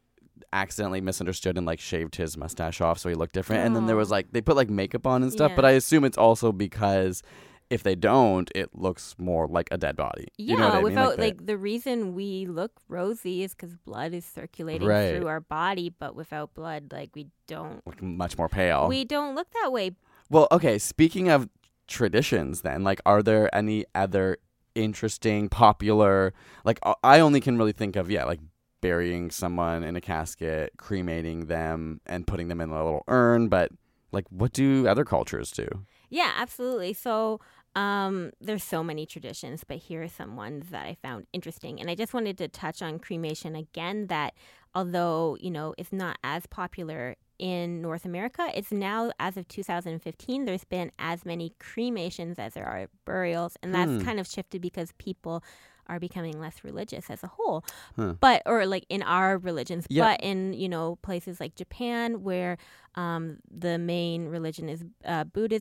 [0.53, 3.65] accidentally misunderstood and like shaved his mustache off so he looked different.
[3.67, 6.05] And then there was like they put like makeup on and stuff but i assume
[6.05, 7.23] it's also because
[7.73, 10.77] if they don't it looks more like a dead body Yeah, you know what I
[10.77, 10.85] mean?
[10.85, 15.09] without they- like, the reason we look rosy is because blood is circulating Right.
[15.11, 19.35] through our body, but without blood, like we don't, like much more pale we don't
[19.35, 19.87] look that way.
[20.31, 21.49] Well, okay, speaking of
[21.87, 24.39] traditions then, like are there any other
[24.75, 26.33] interesting, popular
[26.65, 28.41] like I only can really think of yeah, like
[28.81, 33.71] burying someone in a casket, cremating them and putting them in a little urn, but
[34.11, 35.69] like what do other cultures do?
[36.11, 36.93] Yeah, absolutely.
[36.93, 37.41] So
[37.75, 41.81] um, there's so many traditions, but here are some ones that I found interesting.
[41.81, 44.35] And I just wanted to touch on cremation again that
[44.75, 50.45] although, you know, it's not as popular in North America, it's now, as of 2015,
[50.45, 53.57] there's been as many cremations as there are burials.
[53.63, 53.99] And that's Hmm.
[54.01, 55.43] kind of shifted because people
[55.89, 57.65] are becoming less religious as a whole
[57.97, 58.15] Huh.
[58.21, 60.05] but or like in our religions Yeah.
[60.05, 62.57] but in you know places like japan where
[62.95, 65.61] um the main religion is uh, buddhism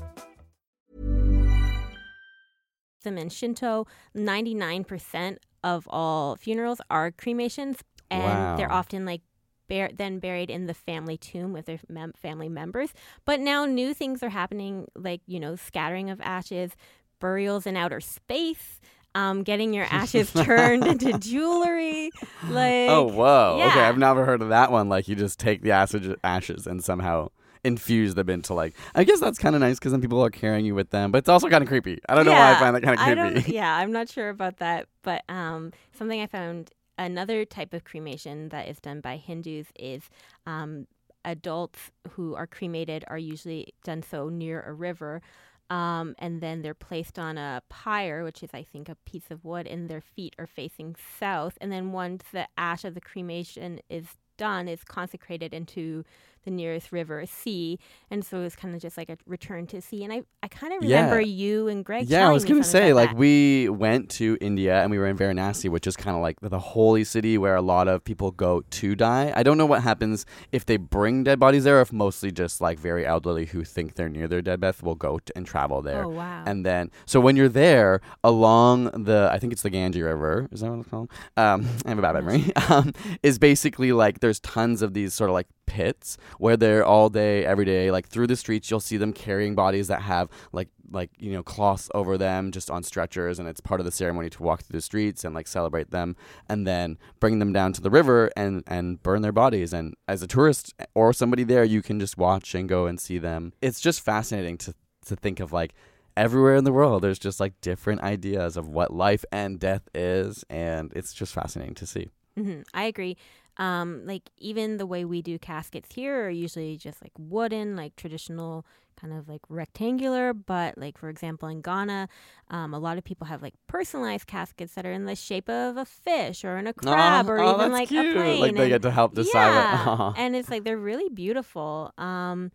[3.05, 3.85] And shinto
[4.15, 7.77] 99% of all funerals are cremations
[8.09, 9.21] and they're often like
[9.69, 12.93] bur- then buried in the family tomb with their mem- family members
[13.25, 16.71] but now new things are happening like you know scattering of ashes
[17.19, 18.79] burials in outer space
[19.13, 22.11] um, getting your ashes turned into jewelry
[22.49, 23.61] like oh, whoa.
[23.61, 23.81] Okay.
[23.81, 27.29] I've never heard of that one like you just take the acid ashes and somehow
[27.63, 30.65] infuse them into like I guess that's kind of nice cuz then people are carrying
[30.65, 31.99] you with them, but it's also kind of creepy.
[32.09, 33.51] I don't know why I find that kind of creepy.
[33.53, 38.49] yeah, I'm not sure about that, but um, something I found another type of cremation
[38.49, 40.09] that is done by Hindus is
[40.45, 40.87] um,
[41.25, 45.21] adults who are cremated are usually done so near a river.
[45.69, 49.45] Um, and then they're placed on a pyre, which is, I think, a piece of
[49.45, 51.57] wood, and their feet are facing south.
[51.61, 54.05] And then once the ash of the cremation is
[54.37, 56.03] done, it's consecrated into
[56.45, 57.77] the nearest river sea.
[58.09, 60.03] And so it was kind of just like a return to sea.
[60.03, 60.97] And I, I kind of Yeah.
[61.03, 62.07] remember you and Greg.
[62.09, 63.17] Yeah, I was gonna say like that.
[63.17, 66.59] we went to India and we were in Varanasi, which is kind of like the
[66.59, 69.31] holy city where a lot of people go to die.
[69.35, 72.61] I don't know what happens if they bring dead bodies there, or if mostly just
[72.61, 76.05] like very elderly who think they're near their deathbed will go t- and travel there.
[76.05, 76.43] Oh wow!
[76.45, 80.61] And then, so when you're there along the, I think it's the Ganges River, is
[80.61, 81.09] that what it's called?
[81.37, 82.51] Um, I have a bad memory.
[82.71, 87.09] Um, is basically like there's tons of these sort of like pits where they're all
[87.09, 88.69] day, every day, like through the streets.
[88.69, 92.69] You'll see them carrying bodies that have like like you know cloths over them, just
[92.69, 95.47] on stretchers, and it's part of the ceremony to walk through the streets and like
[95.47, 96.17] celebrate them,
[96.49, 99.71] and then bring them down to the river and and burn their bodies.
[99.71, 103.17] And as a tourist or somebody there, you can just watch and go and see
[103.17, 103.53] them.
[103.61, 104.73] It's just fascinating to
[105.05, 105.73] to think of like
[106.17, 110.43] everywhere in the world there's just like different ideas of what life and death is
[110.49, 113.17] and it's just fascinating to see hmm I agree.
[113.57, 117.95] Um, like even the way we do caskets here are usually just like wooden, like
[117.95, 118.65] traditional,
[118.99, 120.33] kind of like rectangular.
[120.33, 122.07] But like for example, in Ghana,
[122.49, 125.77] um, a lot of people have like personalized caskets that are in the shape of
[125.77, 128.05] a fish or in a crab or oh, even like cute.
[128.05, 128.39] a plane.
[128.41, 131.93] like they and- get to help decide yeah, and it's like they're really beautiful.
[131.97, 132.51] Um,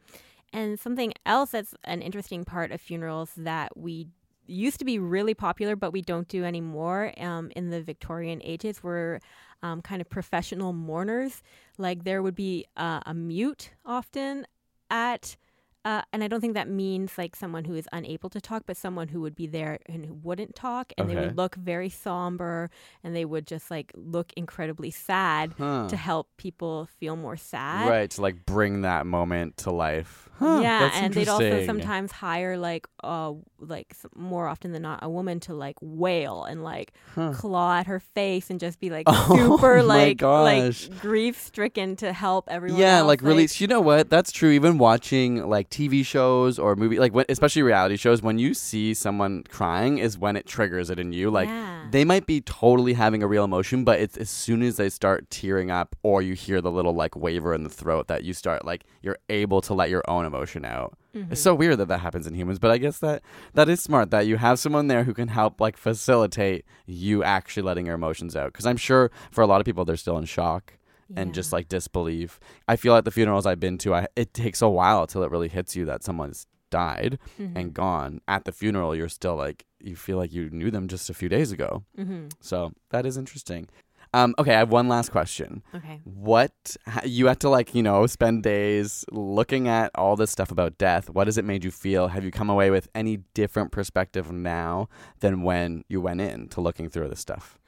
[0.52, 4.06] and something else that's an interesting part of funerals that we
[4.46, 7.12] used to be really popular, but we don't do anymore.
[7.18, 9.20] Um, in the Victorian ages, were
[9.62, 11.42] um, kind of professional mourners.
[11.78, 14.46] Like there would be uh, a mute often
[14.90, 15.36] at.
[15.86, 18.76] Uh, and I don't think that means like someone who is unable to talk, but
[18.76, 22.70] someone who would be there and who wouldn't talk, and they would look very somber,
[23.04, 25.86] and they would just like look incredibly sad Huh.
[25.88, 27.88] to help people feel more sad.
[27.88, 32.58] right to like bring that moment to life Huh, yeah, and they'd also sometimes hire
[32.58, 37.32] like uh like more often than not a woman to like wail and like Huh.
[37.32, 40.88] claw at her face and just be like Oh super like gosh.
[40.90, 42.80] like grief stricken to help everyone.
[42.80, 46.74] yeah else, like really you know what that's true even watching like tv shows or
[46.76, 50.88] movie like when, especially reality shows when you see someone crying is when it triggers
[50.90, 51.86] it in you like Yeah.
[51.90, 55.28] they might be totally having a real emotion but it's as soon as they start
[55.30, 58.64] tearing up or you hear the little like waver in the throat that you start
[58.64, 61.32] like you're able to let your own emotion out Mm-hmm.
[61.32, 63.22] it's so weird that that happens in humans but i guess that
[63.54, 67.62] that is smart that you have someone there who can help like facilitate you actually
[67.62, 70.26] letting your emotions out because i'm sure for a lot of people they're still in
[70.26, 70.74] shock
[71.14, 72.40] and just like disbelief.
[72.66, 75.30] I feel at the funerals I've been to, I, it takes a while till it
[75.30, 77.56] really hits you that someone's died Mm-hmm.
[77.56, 78.20] and gone.
[78.26, 81.28] At the funeral, you're still like you feel like you knew them just a few
[81.28, 81.84] days ago.
[81.96, 83.68] hmm So that is interesting.
[84.14, 85.62] Um, okay, I have one last question.
[85.74, 86.00] okay.
[86.04, 90.78] What you had to like, you know, spend days looking at all this stuff about
[90.78, 91.10] death.
[91.10, 92.08] What has it made you feel?
[92.08, 94.88] Have you come away with any different perspective now
[95.20, 97.58] than when you went in to looking through this stuff?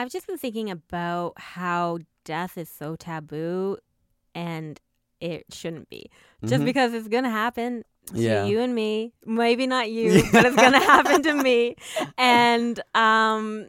[0.00, 3.76] I've just been thinking about how death is so taboo
[4.34, 4.80] and
[5.20, 6.10] it shouldn't be.
[6.44, 6.64] Just Mhm.
[6.64, 7.84] because it's going to happen
[8.14, 8.46] to Yeah.
[8.46, 9.12] you and me.
[9.26, 11.76] Maybe not you, but it's going to happen to me.
[12.18, 13.66] And um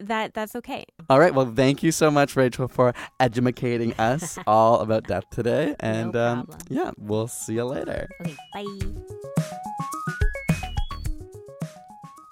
[0.00, 0.84] that that's okay.
[1.10, 1.34] All right.
[1.34, 5.76] Well, thank you so much, Rachel, for educating us all about death today.
[5.78, 8.08] And um, yeah, we'll see you later.
[8.22, 9.49] Okay, bye.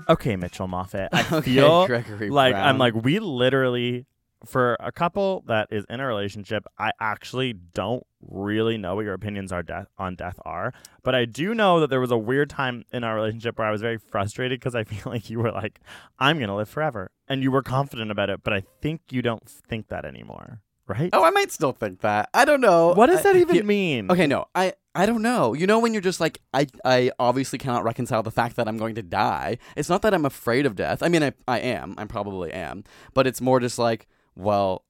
[0.08, 1.08] Okay, Mitchell Moffit.
[1.12, 2.68] I Okay, feel Gregory like Brown.
[2.68, 4.06] I'm like we literally
[4.44, 9.14] for a couple that is in a relationship, I actually don't really know what your
[9.14, 12.48] opinions are death on death are, but I do know that there was a weird
[12.50, 15.50] time in our relationship where I was very frustrated because I feel like you were
[15.50, 15.80] like,
[16.18, 19.48] "I'm gonna live forever," and you were confident about it, but I think you don't
[19.48, 21.10] think that anymore, right?
[21.12, 22.28] Oh, I might still think that.
[22.34, 22.92] I don't know.
[22.94, 24.10] what does I- that even yeah, mean?
[24.10, 25.54] Okay, no, I I don't know.
[25.54, 28.76] You know when you're just like I I obviously cannot reconcile the fact that I'm
[28.78, 29.58] going to die.
[29.76, 31.02] It's not that I'm afraid of death.
[31.02, 31.94] I mean, I I am.
[31.98, 32.84] I probably am.
[33.14, 34.84] But it's more just like, well,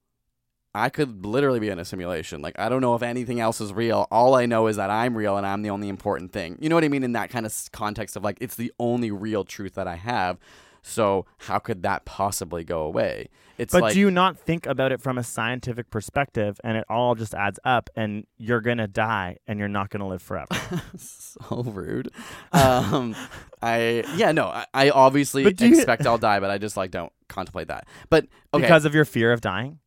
[0.75, 2.41] I could literally be in a simulation.
[2.41, 4.07] Like I don't know if anything else is real.
[4.11, 6.57] All I know is that I'm real and I'm the only important thing.
[6.61, 9.11] You know what I mean in that kind of context of like it's the only
[9.11, 10.39] real truth that I have.
[10.83, 13.29] So how could that possibly go away?
[13.59, 16.85] It's But like do you not think about it from a scientific perspective and it
[16.89, 20.47] all just adds up and you're to die and you're not to live forever?
[20.97, 22.09] so rude.
[22.53, 23.17] Um,
[23.61, 26.93] I yeah no, I, I obviously do you- expect I'll die, but I just like
[26.93, 27.87] don't contemplate that.
[28.11, 29.81] But okay, Because of your fear of dying?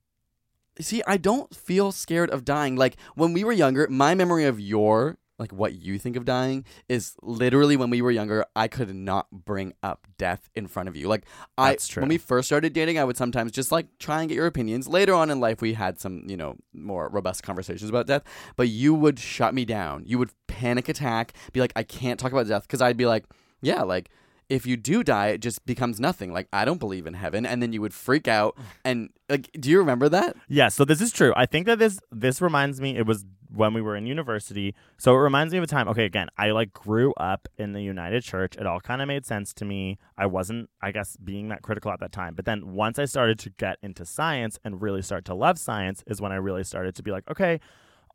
[0.80, 2.76] see, I don't feel scared of dying.
[2.76, 6.64] Like when we were younger, my memory of your like what you think of dying
[6.88, 10.96] is literally when we were younger, I could not bring up death in front of
[10.96, 11.08] you.
[11.08, 11.26] Like
[11.58, 12.02] I That's true.
[12.02, 14.88] when we first started dating, I would sometimes just like try and get your opinions.
[14.88, 18.22] Later on in life, we had some, you know, more robust conversations about death,
[18.56, 20.04] but you would shut me down.
[20.06, 23.26] You would panic attack, be like I can't talk about death because I'd be like,
[23.64, 24.12] yeah, like
[24.48, 26.34] if you do die, it just becomes nothing.
[26.34, 28.58] Like I don't believe in heaven, and then you would freak out.
[28.84, 30.36] And like, do you remember that?
[30.48, 31.34] Yeah, so this is true.
[31.36, 34.74] I think that this this reminds me it was when we were in university.
[34.98, 35.88] So it reminds me of a time.
[35.90, 38.56] Okay, again, I like grew up in the United Church.
[38.56, 39.98] It all kind of made sense to me.
[40.18, 42.34] I wasn't, I guess, being that critical at that time.
[42.34, 46.04] But then once I started to get into science and really start to love science
[46.08, 47.60] is when I really started to be like, okay,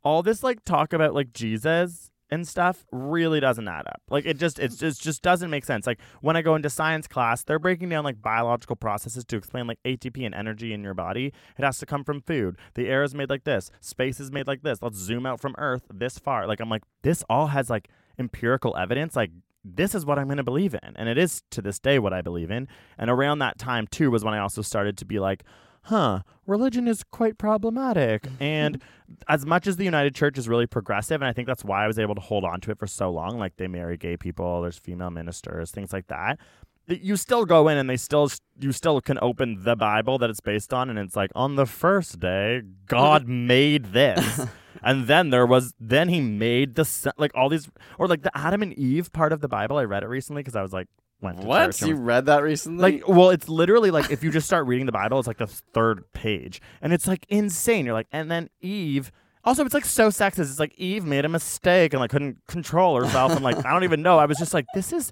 [0.03, 4.01] all this like talk about like Jesus and stuff really doesn't add up.
[4.09, 5.87] Like it just it just just doesn't make sense.
[5.87, 9.67] Like when I go into science class, they're breaking down like biological processes to explain
[9.67, 11.33] like ATP and energy in your body.
[11.57, 12.57] It has to come from food.
[12.73, 13.71] The air is made like this.
[13.79, 14.81] Space is made like this.
[14.81, 16.47] Let's zoom out from Earth this far.
[16.47, 19.15] Like I'm like this all has like empirical evidence.
[19.15, 19.31] Like
[19.63, 20.95] this is what I'm going to believe in.
[20.95, 22.67] And it is to this day what I believe in.
[22.97, 25.43] And around that time too was when I also started to be like
[25.87, 28.23] huh, religion is quite problematic.
[28.23, 28.43] Mm-hmm.
[28.43, 28.83] and
[29.27, 31.87] as much as the United Church is really progressive, and I think that's why I
[31.87, 34.61] was able to hold on to it for so long, like they marry gay people,
[34.61, 36.39] there's female ministers, things like that.
[36.87, 38.29] You still go in and they still
[38.59, 41.65] you still can open the Bible that it's based on, and it's like on the
[41.65, 44.45] first day God made this,
[44.83, 48.61] and then there was then He made the like all these or like the Adam
[48.61, 49.77] and Eve part of the Bible.
[49.77, 50.87] I read it recently because I was like,
[51.21, 51.65] went to What?
[51.67, 52.81] church and You was- read that recently?
[52.99, 55.47] like well it's literally like if you just start reading the bible it's like the
[55.47, 56.61] third page.
[56.81, 57.85] And it's like insane.
[57.85, 59.11] You're like and then eve
[59.43, 60.39] also it's like so sexist.
[60.49, 63.83] It's like eve made a mistake and like couldn't control herself and like i don't
[63.83, 64.17] even know.
[64.19, 65.11] I was just like this is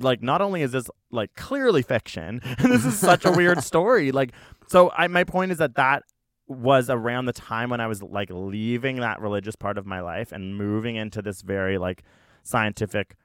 [0.00, 4.12] like not only is this like clearly fiction and this is such a weird story.
[4.12, 4.32] Like
[4.68, 6.02] so i my point is that that
[6.48, 10.32] was around the time when i was like leaving that religious part of my life
[10.32, 12.02] and moving into this very like
[12.42, 13.16] scientific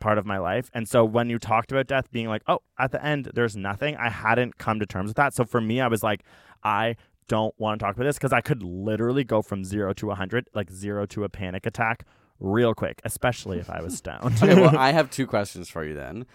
[0.00, 0.70] part of my life.
[0.74, 3.96] And so when you talked about death being like, oh, at the end, there's nothing,
[3.96, 5.34] I hadn't come to terms with that.
[5.34, 6.24] So for me, I was like,
[6.64, 6.96] I
[7.28, 10.48] don't want to talk about this because I could literally go from zero to 100,
[10.54, 12.04] like zero to a panic attack
[12.40, 14.42] real quick, especially if I was stoned.
[14.42, 16.26] okay, well, I have two questions for you then.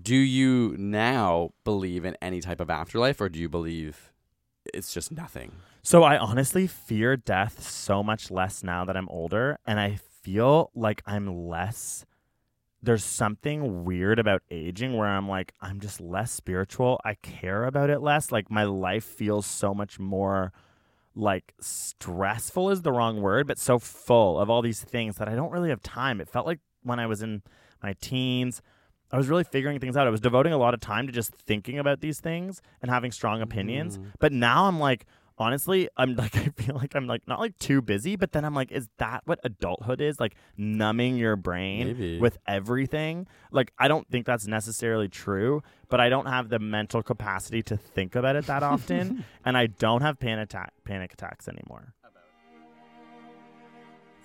[0.00, 4.12] Do you now believe in any type of afterlife, or do you believe
[4.72, 5.52] it's just nothing?
[5.82, 10.70] So I honestly fear death so much less now that I'm older, and I feel
[10.74, 12.04] like I'm less.
[12.84, 17.00] There's something weird about aging where I'm like, I'm just less spiritual.
[17.04, 18.30] I care about it less.
[18.30, 20.52] Like my life feels so much more
[21.14, 25.34] like stressful is the wrong word, but so full of all these things that I
[25.34, 26.20] don't really have time.
[26.20, 27.42] It felt like when I was in
[27.82, 28.60] my teens,
[29.10, 30.06] I was really figuring things out.
[30.06, 33.12] I was devoting a lot of time to just thinking about these things and having
[33.12, 33.96] strong opinions.
[33.96, 34.12] Mm.
[34.18, 35.06] But now I'm like,
[35.38, 38.54] honestly, I'm like, I feel like I'm like not like too busy, but then I'm
[38.54, 40.20] like, is that what adulthood is?
[40.20, 42.18] Like numbing your brain Maybe.
[42.18, 43.26] with everything?
[43.50, 47.76] Like, I don't think that's necessarily true, but I don't have the mental capacity to
[47.76, 49.24] think about it that often.
[49.44, 51.94] and I don't have panic, attack, panic attacks anymore.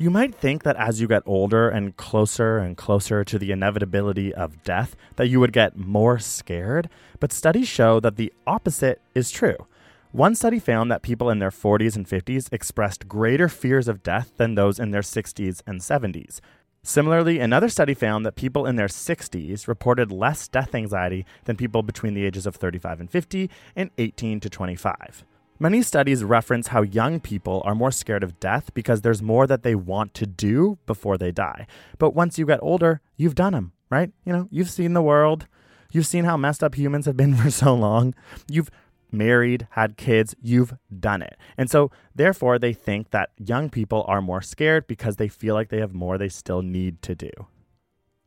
[0.02, 4.34] You might think that as you get older and closer and closer to the inevitability
[4.34, 6.88] of death, that you would get more scared,
[7.20, 9.58] but studies show that the opposite is true.
[10.12, 14.32] One study found that people in their 40s and 50s expressed greater fears of death
[14.38, 16.40] than those in their 60s and 70s.
[16.82, 21.84] Similarly, another study found that people in their 60s reported less death anxiety than people
[21.84, 25.26] between the ages of 35 and 50 and 18 to 25.
[25.60, 29.62] Many studies reference how young people are more scared of death because there's more that
[29.62, 31.68] they want to do before they die.
[32.00, 34.12] But once you get older, you've done them, right?
[34.26, 35.46] You know, you've seen the world.
[35.92, 38.16] You've seen how messed up humans have been for so long.
[38.48, 38.72] You've
[39.12, 41.38] married, had kids, you've done it.
[41.58, 45.70] And so, therefore, they think that young people are more scared because they feel like
[45.70, 47.32] they have more they still need to do.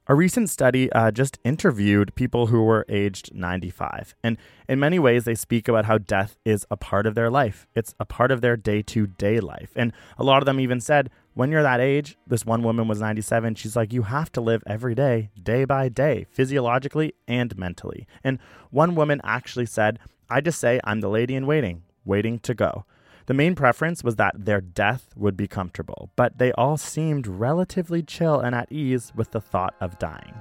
[0.09, 4.17] A recent study uh, just interviewed people who were aged 95.
[4.25, 4.37] And
[4.69, 7.69] in many ways, they speak about how death is a part of their life.
[7.77, 9.71] It's a part of their day to day life.
[9.77, 13.01] And a lot of them even said, when you're that age, this one woman was
[13.01, 13.55] 97.
[13.55, 18.07] She's like, you have to live every day, day by day, physiologically and mentally.
[18.25, 20.01] And one woman actually said,
[20.33, 22.87] I just say I'm the lady in waiting, waiting to go.
[23.27, 28.03] The main preference was that their death would be comfortable, but they all seemed relatively
[28.03, 30.35] chill and at ease with the thought of dying.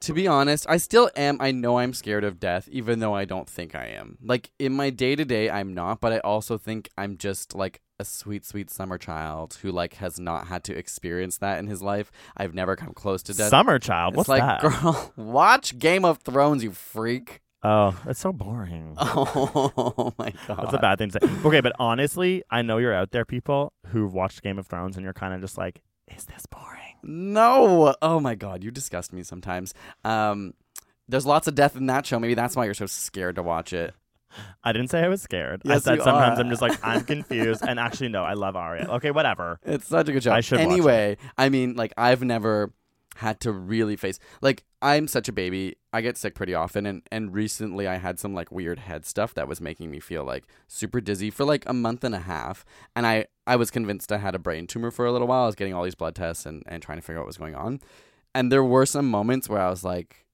[0.00, 1.38] To be honest, I still am.
[1.40, 4.18] I know I'm scared of death, even though I don't think I am.
[4.20, 7.80] Like in my day to day, I'm not, but I also think I'm just like
[7.98, 11.82] a sweet, sweet summer child who like has not had to experience that in his
[11.82, 12.10] life.
[12.36, 13.50] I've never come close to death.
[13.50, 14.60] Summer child, it's what's like, that?
[14.60, 17.40] girl, watch Game of Thrones, you freak.
[17.62, 18.96] Oh, that's so boring.
[19.00, 21.28] Oh my god, That's a bad thing to say.
[21.44, 25.04] Okay, but honestly, I know you're out there, people who've watched Game of Thrones, and
[25.04, 25.82] you're kind of just like,
[26.14, 26.96] is this boring?
[27.02, 27.94] No.
[28.02, 29.74] Oh my god, you disgust me sometimes.
[30.04, 30.54] Um,
[31.08, 32.18] there's lots of death in that show.
[32.18, 33.94] Maybe that's why you're so scared to watch it.
[34.64, 35.62] I didn't say I was scared.
[35.66, 36.42] I said sometimes are.
[36.42, 37.62] I'm just like, I'm confused.
[37.66, 38.88] and actually, no, I love Arya.
[38.90, 39.58] Okay, whatever.
[39.64, 40.32] It's such a good show.
[40.32, 40.60] I should.
[40.60, 42.72] Anyway, I mean, like I've never
[43.16, 45.76] had to really face like I'm such a baby.
[45.90, 49.32] I get sick pretty often and and recently I had some like weird head stuff
[49.34, 52.66] that was making me feel like super dizzy for like a month and a half
[52.94, 55.44] and I I was convinced I had a brain tumor for a little while.
[55.44, 57.38] I was getting all these blood tests and and trying to figure out what was
[57.38, 57.80] going on.
[58.34, 60.25] And there were some moments where I was like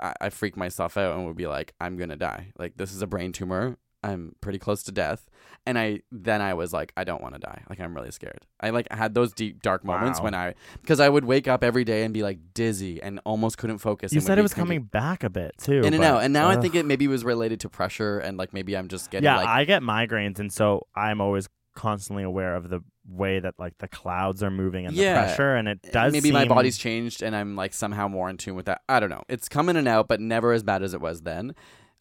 [0.00, 2.52] I, I freaked myself out and would be like, I'm gonna die.
[2.58, 3.76] Like this is a brain tumor.
[4.02, 5.28] I'm pretty close to death.
[5.64, 7.62] And I then I was like, I don't want to die.
[7.68, 8.38] Like I'm really scared.
[8.60, 10.24] I like had those deep dark moments Wow.
[10.24, 13.58] when I because I would wake up every day and be like dizzy and almost
[13.58, 14.12] couldn't focus.
[14.12, 15.82] You said it was thinking- coming back a bit too.
[15.84, 16.22] and out.
[16.22, 19.10] And now I think it maybe was related to pressure and like maybe I'm just
[19.10, 23.38] getting yeah, like I get migraines, and so I'm always constantly aware of the way
[23.38, 25.14] that like the clouds are moving and Yeah.
[25.14, 26.12] the pressure, and it does.
[26.12, 28.80] maybe my body's changed and I'm like somehow more in tune with that.
[28.88, 29.22] I don't know.
[29.28, 31.54] It's coming in and out, but never as bad as it was then.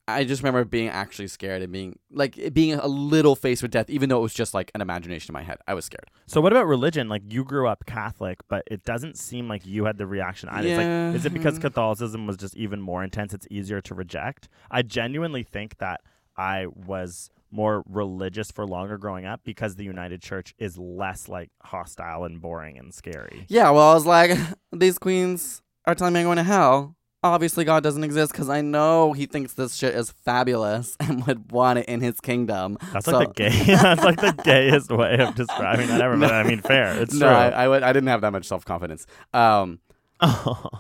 [0.08, 3.90] I just remember being actually scared and being like being a little faced with death,
[3.90, 5.58] even though it was just like an imagination in my head.
[5.68, 6.12] I was scared.
[6.28, 7.10] So what about religion?
[7.10, 10.48] Like you grew up Catholic, but it doesn't seem like you had the reaction.
[10.50, 10.68] either.
[10.68, 11.08] It's Yeah.
[11.08, 13.34] like, is it because Catholicism was just even more intense?
[13.34, 14.48] It's easier to reject.
[14.70, 16.02] I genuinely think that
[16.38, 21.50] I was more religious for longer growing up because the United Church is less like
[21.62, 23.46] hostile and boring and scary.
[23.48, 24.32] Yeah, well, I was like,
[24.72, 26.96] these queens are telling me I'm going to hell.
[27.24, 31.52] Obviously, God doesn't exist because I know He thinks this shit is fabulous and would
[31.52, 32.78] want it in His kingdom.
[32.94, 33.64] That's So- like the gay.
[33.76, 36.18] that's like the gayest way of describing that ever.
[36.18, 37.02] But I mean, fair.
[37.02, 37.36] It's no, true.
[37.36, 39.08] I, I, would, I didn't have that much self confidence.
[39.34, 39.80] Um,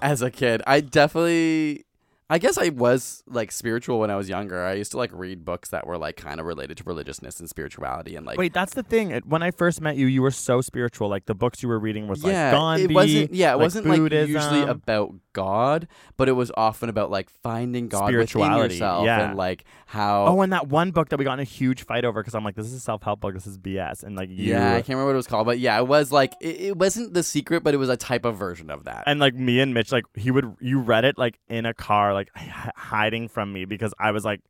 [0.02, 1.86] as a kid, I definitely.
[2.28, 4.66] I guess I was like spiritual when I was younger.
[4.66, 7.48] I used to like read books that were like kind of related to religiousness and
[7.48, 9.12] spirituality and like Wait, that's the thing.
[9.26, 11.08] When I first met you, you were so spiritual.
[11.08, 12.84] Like the books you were reading was yeah, like Gandhi.
[12.86, 17.12] it wasn't yeah, it like wasn't like usually about God, but it was often about
[17.12, 19.28] like finding God within yourself yeah.
[19.28, 22.06] and like how Oh, and that one book that we got in a huge fight
[22.06, 23.36] over because I'm like, this is a self help book.
[23.36, 24.02] This is BS.
[24.02, 26.12] And like you, Yeah, I can't remember what it was called, but yeah, it was
[26.12, 29.04] like it, it wasn't the secret, but it was a type of version of that.
[29.06, 32.15] and like me and Mitch, like he would, you read it like in a car,
[32.16, 34.42] like h- hiding from me because I was like,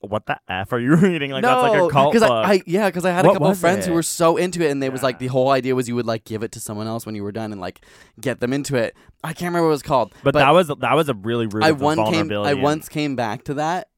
[0.00, 1.30] what the f are you reading?
[1.32, 2.46] Like that's like a cult because book.
[2.46, 4.64] I, I yeah, because I had a What couple was friends who were so into
[4.64, 6.60] it, and they was like the whole idea was you would like give it to
[6.60, 7.84] someone else when you were done and like
[8.20, 8.94] get them into it.
[9.22, 11.64] I can't remember what it was called, but, that was that was a really rude.
[11.64, 13.88] I of one came I once came back to that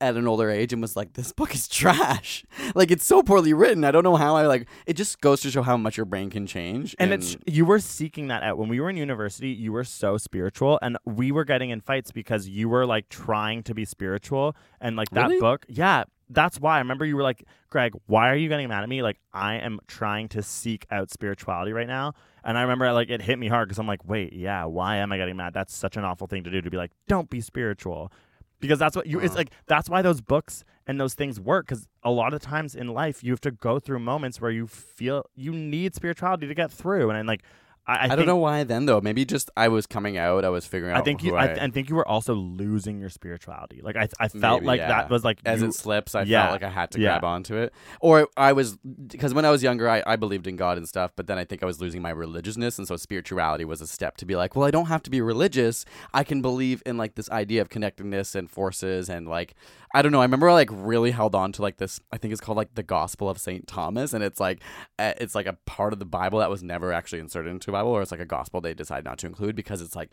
[0.00, 2.44] at an older age and was like, this book is trash.
[2.74, 3.84] like it's so poorly written.
[3.84, 4.68] I don't know how I like.
[4.86, 6.94] It just goes to show how much your brain can change.
[6.98, 9.48] And it's you were seeking that out when we were in university.
[9.48, 13.62] You were so spiritual, and we were getting in fights because you were like trying
[13.64, 15.40] to be spiritual, and like that Really?
[15.40, 15.66] book.
[15.68, 18.88] Yeah, that's why I remember you were like, Greg, why are you getting mad at
[18.88, 19.02] me?
[19.02, 22.12] Like I am trying to seek out spirituality right now,
[22.44, 25.10] and I remember like it hit me hard because I'm like, wait, yeah, why am
[25.10, 25.54] I getting mad?
[25.54, 28.12] That's such an awful thing to do to be like, don't be spiritual.
[28.60, 29.20] Because that's what you.
[29.20, 29.38] It's Uh.
[29.38, 31.66] like that's why those books and those things work.
[31.66, 34.66] Because a lot of times in life, you have to go through moments where you
[34.66, 37.10] feel you need spirituality to get through.
[37.10, 37.42] And, like,
[37.88, 39.00] I, I, I, think, don't know why then though.
[39.00, 40.44] Maybe just I was coming out.
[40.44, 41.00] I was figuring out.
[41.00, 41.36] I think you.
[41.36, 43.80] I, I, think you were also losing your spirituality.
[43.82, 44.88] Like I, I felt Maybe, like yeah.
[44.88, 47.12] that was like as you, it slips, I yeah, felt like I had to yeah.
[47.12, 47.72] grab onto it.
[48.00, 51.12] Or I was because when I was younger, I, I believed in God and stuff.
[51.16, 54.18] But then I think I was losing my religiousness, and so spirituality was a step
[54.18, 55.86] to be like, well, I don't have to be religious.
[56.12, 59.54] I can believe in like this idea of connectedness and forces, and like
[59.94, 60.20] I don't know.
[60.20, 62.00] I remember I like really held on to like this.
[62.12, 64.60] I think it's called like the Gospel of Saint Thomas, and it's like
[64.98, 67.90] uh, it's like a part of the Bible that was never actually inserted into Bible,
[67.90, 70.10] or it's like a gospel they decide not to include because it's like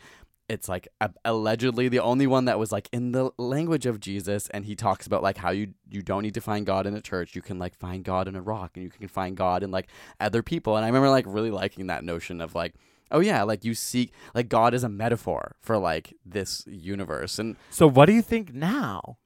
[0.47, 4.47] it's like a- allegedly the only one that was like in the language of Jesus
[4.49, 7.01] and he talks about like how you you don't need to find God in a
[7.01, 7.35] church.
[7.35, 9.87] You can like find God in a rock and you can find God in like
[10.19, 10.75] other people.
[10.75, 12.75] And I remember like really liking that notion of like
[13.11, 17.39] oh yeah like you seek like God is a metaphor for like this universe.
[17.39, 19.17] And So what do you think now?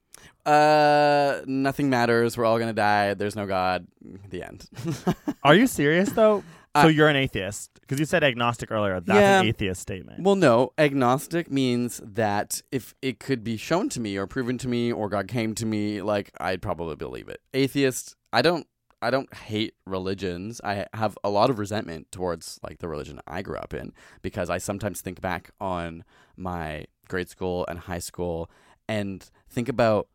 [0.46, 2.38] uh nothing matters.
[2.38, 3.14] We're all going to die.
[3.14, 3.88] There's no God.
[4.30, 4.68] The end.
[5.44, 6.44] Are you serious though?
[6.76, 9.00] So you're an atheist because you said agnostic earlier.
[9.00, 9.40] That's Yeah.
[9.42, 10.24] an atheist statement.
[10.24, 10.72] Well, no.
[10.78, 15.10] Agnostic means that if it could be shown to me or proven to me or
[15.10, 17.42] God came to me, like I'd probably believe it.
[17.54, 18.68] Atheist, I don't
[19.02, 20.60] I don't hate religions.
[20.64, 24.50] I have a lot of resentment towards like the religion I grew up in because
[24.50, 26.04] I sometimes think back on
[26.36, 28.52] my grade school and high school
[28.90, 30.08] and think about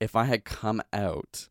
[0.00, 1.48] if I had come out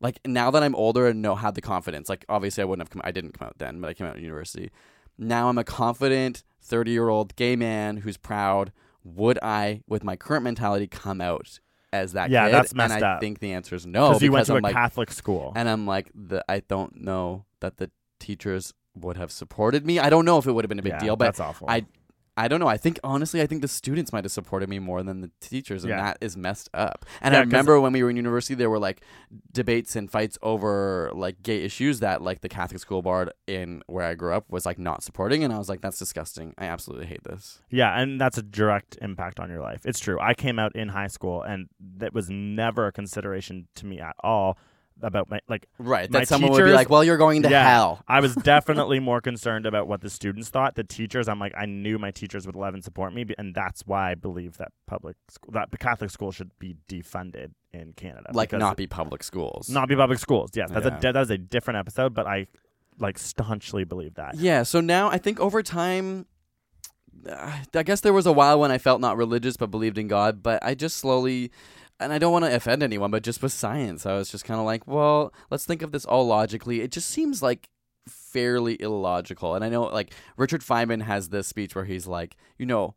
[0.00, 2.90] like now that I'm older and know had the confidence, like obviously I wouldn't have
[2.90, 4.70] come I didn't come out then, but I came out in university.
[5.18, 8.72] Now I'm a confident 30 year old gay man who's proud.
[9.04, 11.60] Would I, with my current mentality, come out
[11.92, 12.54] as that Yeah, kid?
[12.54, 13.20] that's messed and I up.
[13.20, 14.08] think the answer is no.
[14.08, 15.52] Because you went to I'm a like, Catholic school.
[15.54, 19.98] and I'm like, the I don't know that the teachers would have supported me.
[20.00, 21.68] I don't know if it would have been a big yeah, deal, but that's awful.
[21.70, 21.86] I
[22.38, 22.66] I don't know.
[22.68, 25.84] I think honestly, I think the students might have supported me more than the teachers,
[25.84, 26.02] and Yeah.
[26.02, 27.06] that is messed up.
[27.22, 29.00] And Yeah, I remember when we were in university, there were like
[29.52, 34.04] debates and fights over like gay issues that like the Catholic school board in where
[34.04, 36.52] I grew up was like not supporting, and I was like, that's disgusting.
[36.58, 37.62] I absolutely hate this.
[37.70, 39.80] Yeah, and that's a direct impact on your life.
[39.84, 40.18] It's true.
[40.20, 41.68] I came out in high school, and
[41.98, 44.58] that was never a consideration to me at all.
[45.02, 46.10] About my like Right.
[46.10, 48.02] That someone would be like, well, you're going to yeah, hell.
[48.08, 50.74] I was definitely more concerned about what the students thought.
[50.74, 53.82] The teachers, I'm like, I knew my teachers would love and support me, and that's
[53.86, 58.30] why I believe that public school, that Catholic school should be defunded in Canada.
[58.32, 59.68] Like, not be public schools.
[59.68, 60.50] not be public schools.
[60.54, 60.96] Yes, that's Yeah.
[60.96, 62.46] a that was a different episode, but I
[62.98, 64.36] like staunchly believe that.
[64.36, 66.24] Yeah, so now I think over time,
[67.28, 70.08] uh, I guess there was a while when I felt not religious but believed in
[70.08, 71.50] God, but I just slowly,
[71.98, 74.60] and I don't want to offend anyone, but just with science, I was just kind
[74.60, 76.80] of like, well, let's think of this all logically.
[76.80, 77.70] It just seems like
[78.06, 79.54] fairly illogical.
[79.54, 82.94] And I know, like, Richard Feynman has this speech where he's like, you know,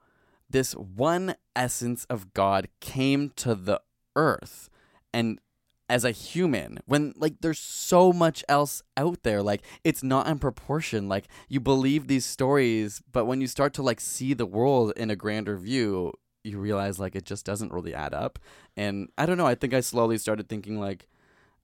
[0.49, 3.81] this one essence of God came to the
[4.15, 4.69] earth
[5.13, 5.39] and
[5.87, 10.37] as a human when like there's so much else out there like it's not in
[10.37, 14.93] proportion like you believe these stories but when you start to like see the world
[14.95, 16.13] in a grander view
[16.43, 18.39] you realize like it just doesn't really add up
[18.77, 21.07] and i don't know i think i slowly started thinking like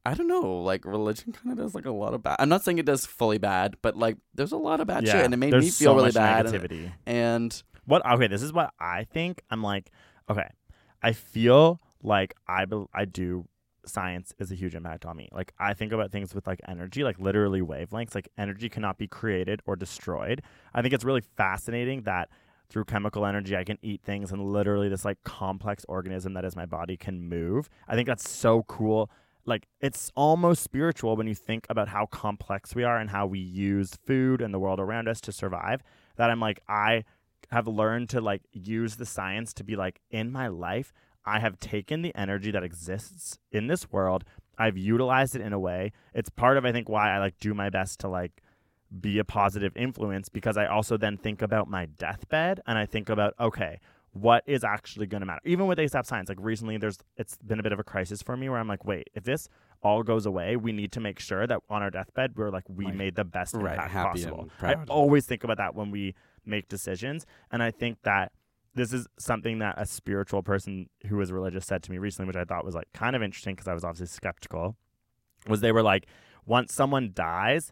[0.06, 2.64] i don't know like religion kind of does like a lot of bad i'm not
[2.64, 5.38] saying it does fully bad but like there's a lot of bad shit and it
[5.38, 6.92] made me feel so really bad and, Negativity.
[7.06, 8.06] and What?
[8.06, 9.44] Okay, this is what I think.
[9.52, 9.92] I'm like,
[10.30, 10.50] okay,
[11.04, 13.48] I feel like I bel I do
[13.86, 15.30] science is a huge impact on me.
[15.32, 18.16] Like I think about things with like energy, like literally wavelengths.
[18.16, 20.42] Like energy cannot be created or destroyed.
[20.74, 22.30] I think it's really fascinating that
[22.70, 26.56] through chemical energy I can eat things and literally this like complex organism that is
[26.56, 27.70] my body can move.
[27.88, 29.10] I think that's so cool.
[29.46, 33.40] Like it's almost spiritual when you think about how complex we are and how we
[33.40, 35.82] use food and the world around us to survive.
[36.18, 37.04] That I'm like I
[37.52, 40.92] have learned to like use the science to be like in my life
[41.26, 44.24] I have taken the energy that exists in this world
[44.58, 47.54] I've utilized it in a way it's part of I think why I like do
[47.54, 48.42] my best to like
[49.02, 53.10] be a positive influence because I also then think about my deathbed and I think
[53.10, 53.80] about okay
[54.12, 57.60] what is actually going to matter even with ASAP science like recently there's it's been
[57.60, 59.50] a bit of a crisis for me where I'm like wait if this
[59.82, 62.86] all goes away we need to make sure that on our deathbed we're like we
[62.86, 66.16] Like, made the best right, impact possible I always think about that when we
[66.46, 67.26] make decisions.
[67.52, 68.32] And I think that
[68.74, 72.36] this is something that a spiritual person who was religious said to me recently, which
[72.36, 74.76] I thought was like kind of interesting because I was obviously skeptical.
[75.48, 76.08] Was they were like,
[76.46, 77.72] once someone dies,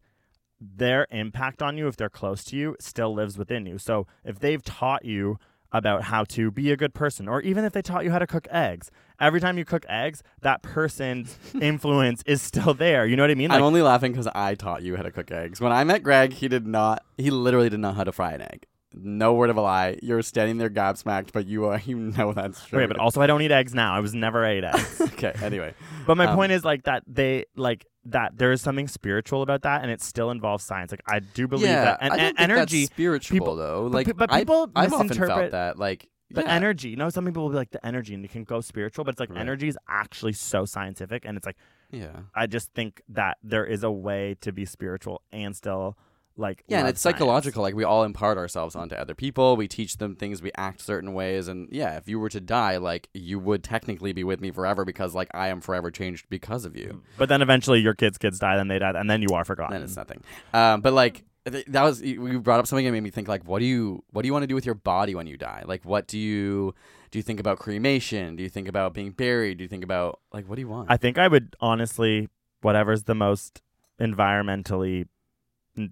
[0.75, 3.77] their impact on you, if they're close to you, still lives within you.
[3.77, 5.37] So if they've taught you
[5.71, 8.27] about how to be a good person, or even if they taught you how to
[8.27, 13.05] cook eggs, every time you cook eggs, that person's influence is still there.
[13.05, 13.51] You know what I mean?
[13.51, 15.59] I'm only laughing because I taught you how to cook eggs.
[15.59, 17.03] When I met Greg, he did not.
[17.17, 18.67] He literally did not know how to fry an egg.
[18.93, 19.97] No word of a lie.
[20.03, 21.79] You're standing there gobsmacked, but you are.
[21.85, 22.79] You know that's true.
[22.79, 23.93] Okay, but also I don't eat eggs now.
[23.95, 25.01] I was never ate eggs.
[25.13, 25.33] okay.
[25.41, 25.73] Anyway,
[26.05, 29.63] But my Um, point is like that they like that there is something spiritual about
[29.63, 30.91] that, and it still involves science.
[30.91, 33.87] Like I do believe yeah, that, and, I don't energy, that's spiritual people- though.
[33.87, 35.79] Like, but I- people I've often felt that.
[35.79, 36.51] Like the yeah.
[36.51, 36.89] energy.
[36.89, 39.11] You know, some people will be like the energy, and it can go spiritual, but
[39.11, 39.39] it's like Right.
[39.39, 41.57] energy is actually so scientific, and it's like
[41.91, 42.21] Yeah.
[42.35, 45.95] I just think that there is a way to be spiritual and still
[46.37, 47.17] like Yeah, and it's science.
[47.17, 47.61] psychological.
[47.61, 49.55] Like we all impart ourselves onto other people.
[49.55, 50.41] We teach them things.
[50.41, 54.13] We act certain ways, and yeah, if you were to die, like you would technically
[54.13, 57.03] be with me forever because like I am forever changed because of you.
[57.17, 59.73] But then eventually your kids' kids die, then they die, and then you are forgotten.
[59.73, 60.23] then it's nothing.
[60.53, 63.59] Um, but like that was you brought up something that made me think like, what
[63.59, 65.63] do you what do you want to do with your body when you die?
[65.65, 66.73] Like, what do you
[67.11, 67.19] do?
[67.19, 68.37] You think about cremation?
[68.37, 69.57] Do you think about being buried?
[69.57, 70.89] Do you think about like what do you want?
[70.89, 72.29] I think I would honestly
[72.61, 73.61] whatever's the most
[73.99, 75.07] environmentally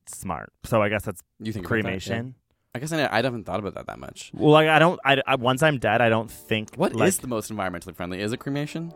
[0.06, 0.52] smart.
[0.64, 1.78] So I guess that's you think about that?
[1.78, 1.84] Yeah.
[1.84, 2.36] cremation.
[2.74, 4.32] I guess I, I haven't thought about that that much.
[4.34, 5.00] Well, like I don't.
[5.06, 6.76] I, I once I'm dead, I don't think.
[6.76, 8.22] What is like, the most environmentally friendly?
[8.22, 8.94] Is it cremation?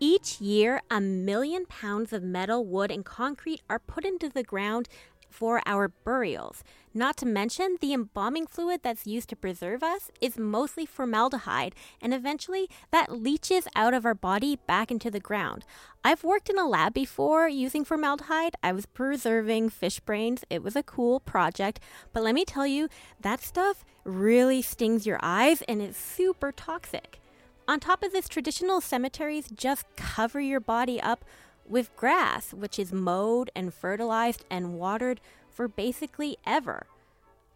[0.00, 4.88] Each year, a million pounds of metal, wood, and concrete are put into the ground
[5.34, 6.62] for our burials.
[6.94, 12.14] Not to mention, the embalming fluid that's used to preserve us is mostly formaldehyde, and
[12.14, 15.64] eventually that leaches out of our body back into the ground.
[16.04, 18.54] I've worked in a lab before using formaldehyde.
[18.62, 20.44] I was preserving fish brains.
[20.48, 21.80] It was a cool project,
[22.12, 22.88] but let me tell you,
[23.20, 27.18] that stuff really stings your eyes and is super toxic.
[27.66, 31.24] On top of this, traditional cemeteries just cover your body up
[31.68, 36.86] with grass, which is mowed and fertilized and watered for basically ever.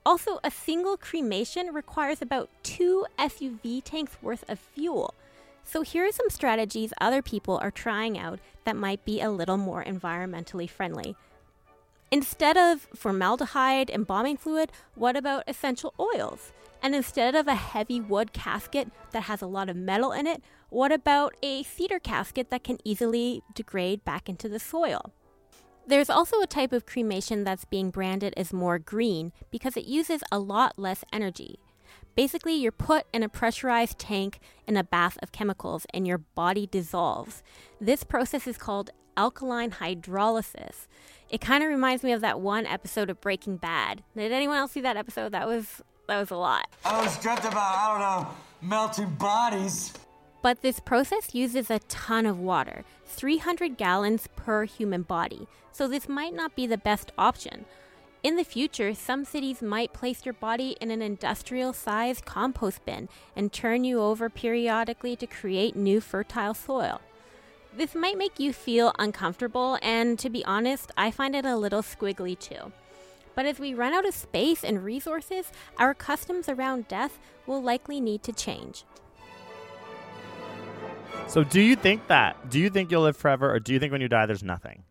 [0.07, 5.15] Also, a single cremation requires about two SUV tanks worth of fuel.
[5.65, 9.59] So, here are some strategies other people are trying out that might be a little
[9.59, 11.15] more environmentally friendly.
[12.11, 16.53] Instead of formaldehyde embalming fluid, what about essential oils?
[16.83, 20.43] And instead of a heavy wood casket that has a lot of metal in it,
[20.71, 25.13] what about a cedar casket that can easily degrade back into the soil?
[25.87, 30.23] There's also a type of cremation that's being branded as more green because it uses
[30.31, 31.59] a lot less energy.
[32.15, 36.67] Basically, you're put in a pressurized tank in a bath of chemicals and your body
[36.67, 37.43] dissolves.
[37.81, 40.87] This process is called alkaline hydrolysis.
[41.31, 44.03] It kind of reminds me of that one episode of Breaking Bad.
[44.15, 45.33] Did anyone else see that episode?
[45.33, 46.69] That was that was a lot.
[46.85, 49.93] I was dreamt about, I don't know, melting bodies.
[50.43, 55.47] But this process uses a ton of water, 300 gallons per human body.
[55.71, 57.67] So this might not be the best option.
[58.23, 63.09] In the future, some cities might place your body in an industrial sized compost bin
[63.37, 67.01] and turn you over periodically to create new fertile soil.
[67.77, 71.83] This might make you feel uncomfortable, and to be honest, I find it a little
[71.83, 72.73] squiggly too.
[73.39, 78.01] But as we run out of space and resources, our customs around death will likely
[78.01, 78.85] need to change.
[81.29, 82.51] So, do you think that?
[82.51, 84.83] Do you think you'll live forever, or do you think when you die there's nothing?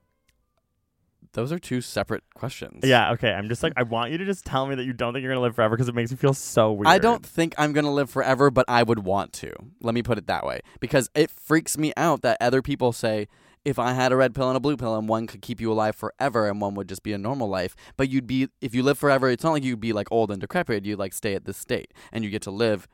[1.33, 2.85] Those are two separate questions.
[2.85, 3.11] Yeah.
[3.11, 3.33] Okay.
[3.33, 5.33] I'm just like I want you to just tell me that you don't think you're
[5.33, 6.87] gonna live forever because it makes me feel so weird.
[6.87, 9.51] I don't think I'm going to live forever, but I would want to.
[9.81, 10.61] Let me put it that way.
[10.79, 13.27] Because it freaks me out that other people say,
[13.67, 15.69] if I had a red pill and a blue pill and one could keep you
[15.69, 18.81] alive forever and one would just be a normal life, but you'd be, if you
[18.81, 20.85] live forever, it's not like you'd be like old and decrepit.
[20.85, 22.87] You'd like stay at this state and you get to live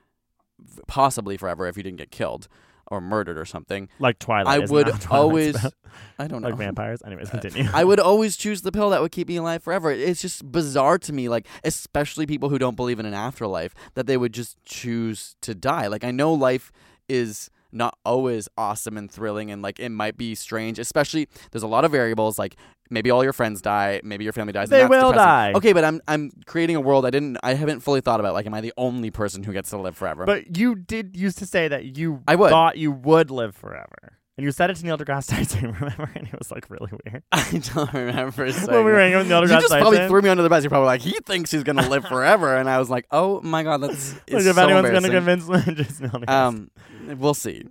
[0.88, 2.48] possibly forever if you didn't get killed
[2.88, 3.88] or murdered or something.
[4.00, 4.48] like Twilight.
[4.48, 5.74] I would that what Twilight's always, about?
[6.18, 6.50] I don't know.
[6.50, 7.04] like vampires.
[7.06, 7.70] Anyways, uh, continue.
[7.72, 9.92] I would always choose the pill that would keep me alive forever.
[9.92, 14.08] It's just bizarre to me, like especially people who don't believe in an afterlife, that
[14.08, 15.86] they would just choose to die.
[15.86, 16.72] Like I know life
[17.08, 21.68] is not always awesome and thrilling and like it might be strange, especially there's a
[21.68, 22.56] lot of variables like
[22.90, 24.66] maybe all your friends die, maybe your family dies.
[24.66, 25.18] and They that's will depressing.
[25.18, 25.54] die.
[25.56, 28.34] Okay, but I'm I'm creating a world I didn't I haven't fully thought about.
[28.34, 30.26] Like am I the only person who gets to live forever?
[30.26, 32.50] But you did used to say that you I would.
[32.50, 34.20] thought you would live forever.
[34.38, 36.10] And you said it to Neil deGrasse Tyson, remember?
[36.16, 37.22] And it was like really weird.
[37.32, 40.30] I don't remember when we were hanging with Neil You deGrasse just probably threw me
[40.30, 40.64] under the bus.
[40.64, 43.62] You're probably like, he thinks he's gonna live forever, and I was like, oh my
[43.64, 46.30] god, that's like if so anyone's gonna convince just Neil deGrasse.
[46.30, 46.72] Um,
[47.18, 47.64] we'll see,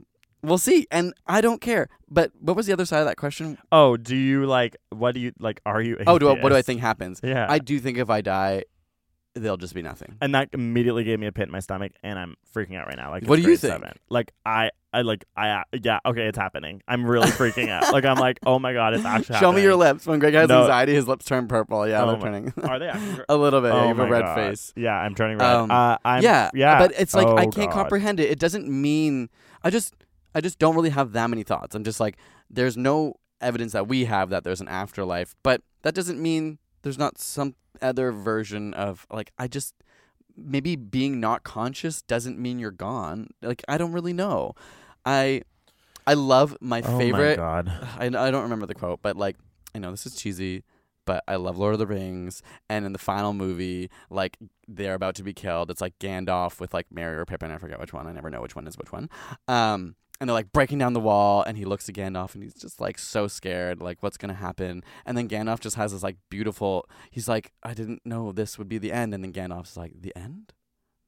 [0.43, 1.89] we'll see, and I don't care.
[2.09, 3.59] But what was the other side of that question?
[3.73, 6.55] oh, do you like what do you like are you Oh, do I, what do
[6.55, 7.21] I think happens?
[7.25, 7.47] Yeah.
[7.49, 8.65] I do think if I die,
[9.35, 10.17] there'll just be nothing.
[10.21, 12.97] and that immediately gave me a pit in my stomach and I'm freaking out right
[12.99, 13.11] now.
[13.11, 13.73] Like What do you think?
[13.73, 13.97] seven.
[14.11, 16.83] Like I I like I uh, yeah, okay, it's happening.
[16.87, 17.93] I'm really freaking out.
[17.93, 20.07] Like I'm like, oh my god, it's actually Show me your lips.
[20.07, 20.61] When Greg has No.
[20.63, 21.89] anxiety, his lips turn purple.
[21.89, 23.69] Yeah, Oh they're my- turning Are they actually a little bit.
[23.73, 24.35] yeah, oh you have a red God.
[24.35, 24.73] face.
[24.77, 25.47] Yeah, I'm turning red.
[25.51, 27.73] Um, uh, I'm, yeah, yeah, But it's like I Oh, can't God.
[27.73, 28.31] comprehend it.
[28.31, 29.31] It doesn't mean
[29.65, 29.95] I just
[30.35, 31.75] I just don't really have that many thoughts.
[31.75, 32.19] I'm just like
[32.51, 36.99] there's no evidence that we have that there's an afterlife, but that doesn't mean there's
[36.99, 39.75] not some other version of like I just
[40.37, 43.29] maybe being not conscious doesn't mean you're gone.
[43.43, 44.55] Like I don't really know.
[45.05, 45.43] I
[46.07, 47.69] I love my Oh favorite my god.
[47.99, 49.37] I, I don't remember the quote, but like
[49.75, 50.65] I know this is cheesy,
[51.05, 52.43] but I love Lord of the Rings.
[52.69, 54.37] And in the final movie, like
[54.69, 55.71] they're about to be killed.
[55.71, 57.51] It's like Gandalf with like Merry or Pippin.
[57.51, 58.07] I forget which one.
[58.07, 59.09] I never know which one is which one.
[59.49, 62.55] Um, and they're like breaking down the wall, and he looks at Gandalf, and he's
[62.55, 64.85] just like so scared, like what's gonna happen.
[65.05, 66.87] And then Gandalf just has this like beautiful.
[67.11, 69.15] He's like, I didn't know this would be the end.
[69.15, 70.53] And then Gandalf's like, the end?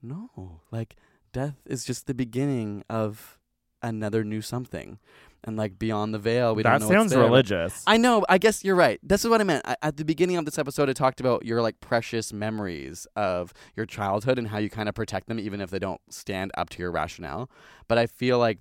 [0.02, 0.96] No, like
[1.32, 3.38] death is just the beginning of
[3.84, 4.98] another new something.
[5.46, 6.98] And like beyond the veil, we that don't know.
[6.98, 7.82] what's sounds religious.
[7.86, 8.24] I know.
[8.30, 8.98] I guess you're right.
[9.02, 9.62] This is what I meant.
[9.66, 13.52] I, at the beginning of this episode, I talked about your like precious memories of
[13.76, 16.70] your childhood and how you kind of protect them, even if they don't stand up
[16.70, 17.50] to your rationale.
[17.88, 18.60] But I feel like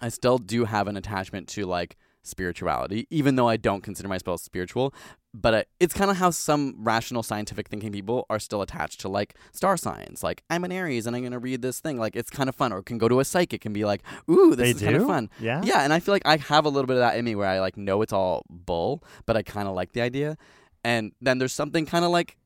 [0.00, 4.40] I still do have an attachment to like spirituality, even though I don't consider myself
[4.40, 4.94] spiritual.
[5.38, 9.08] But I, it's kind of how some rational, scientific thinking people are still attached to
[9.10, 10.22] like star signs.
[10.22, 11.98] Like I'm an Aries and I'm gonna read this thing.
[11.98, 14.56] Like it's kind of fun, or can go to a psychic and be like, "Ooh,
[14.56, 15.60] this they is kind of fun." Yeah.
[15.62, 17.48] Yeah, and I feel like I have a little bit of that in me where
[17.48, 20.38] I like know it's all bull, but I kind of like the idea.
[20.82, 22.38] And then there's something kind of like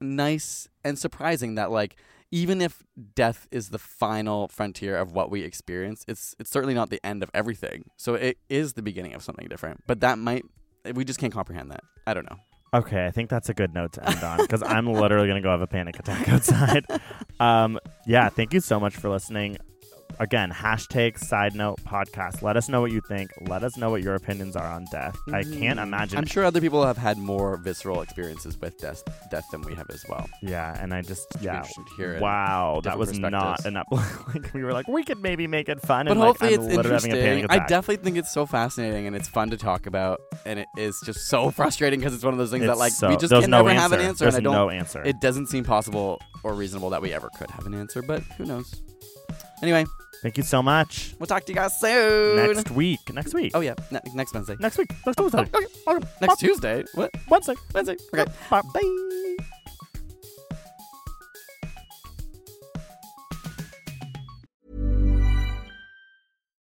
[0.00, 1.96] nice and surprising that like
[2.30, 2.84] even if
[3.14, 7.22] death is the final frontier of what we experience, it's it's certainly not the end
[7.22, 7.90] of everything.
[7.96, 9.82] So it is the beginning of something different.
[9.86, 10.44] But that might
[10.94, 11.82] we just can't comprehend that.
[12.06, 12.36] I don't know.
[12.74, 15.50] Okay, I think that's a good note to end on because I'm literally gonna go
[15.50, 16.84] have a panic attack outside.
[17.40, 19.56] um, yeah, thank you so much for listening.
[20.20, 22.42] Again, hashtag side note podcast.
[22.42, 23.30] Let us know what you think.
[23.42, 25.16] Let us know what your opinions are on death.
[25.32, 26.16] I can't imagine.
[26.16, 26.18] Mm-hmm.
[26.18, 29.88] I'm sure other people have had more visceral experiences with death death than we have
[29.90, 30.28] as well.
[30.42, 31.58] Yeah, and I just yeah.
[31.58, 32.20] interested to hear it.
[32.20, 33.60] Wow, that was not up.
[34.34, 36.06] like we were like, we could maybe make it fun.
[36.06, 37.50] But and like, hopefully I'm it's literally having a interesting.
[37.50, 41.00] I definitely think it's so fascinating and it's fun to talk about, and it is
[41.04, 43.50] just so frustrating because it's one of those things that like so- we just can
[43.50, 44.08] no never have an answer.
[44.08, 44.66] answer, There's and I don't.
[44.66, 45.02] no answer.
[45.04, 48.44] It doesn't seem possible or reasonable that we ever could have an answer, but who
[48.44, 48.82] knows?
[49.62, 49.84] Anyway,
[50.22, 51.14] Thank you so much.
[51.18, 52.36] we'll talk to you guys soon.
[52.36, 53.00] Next week.
[53.12, 53.52] Next week.
[53.54, 54.56] Oh yeah, ne- next Wednesday.
[54.58, 54.90] Next week.
[55.06, 55.38] Next Tuesday.
[55.40, 56.06] Okay, okay.
[56.20, 56.84] Next Tuesday.
[56.94, 57.10] What?
[57.28, 57.54] Wednesday.
[57.72, 57.96] Wednesday.
[58.12, 58.32] Okay.
[58.50, 58.62] Bye.
[58.74, 59.36] Bye.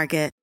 [0.00, 0.39] Market.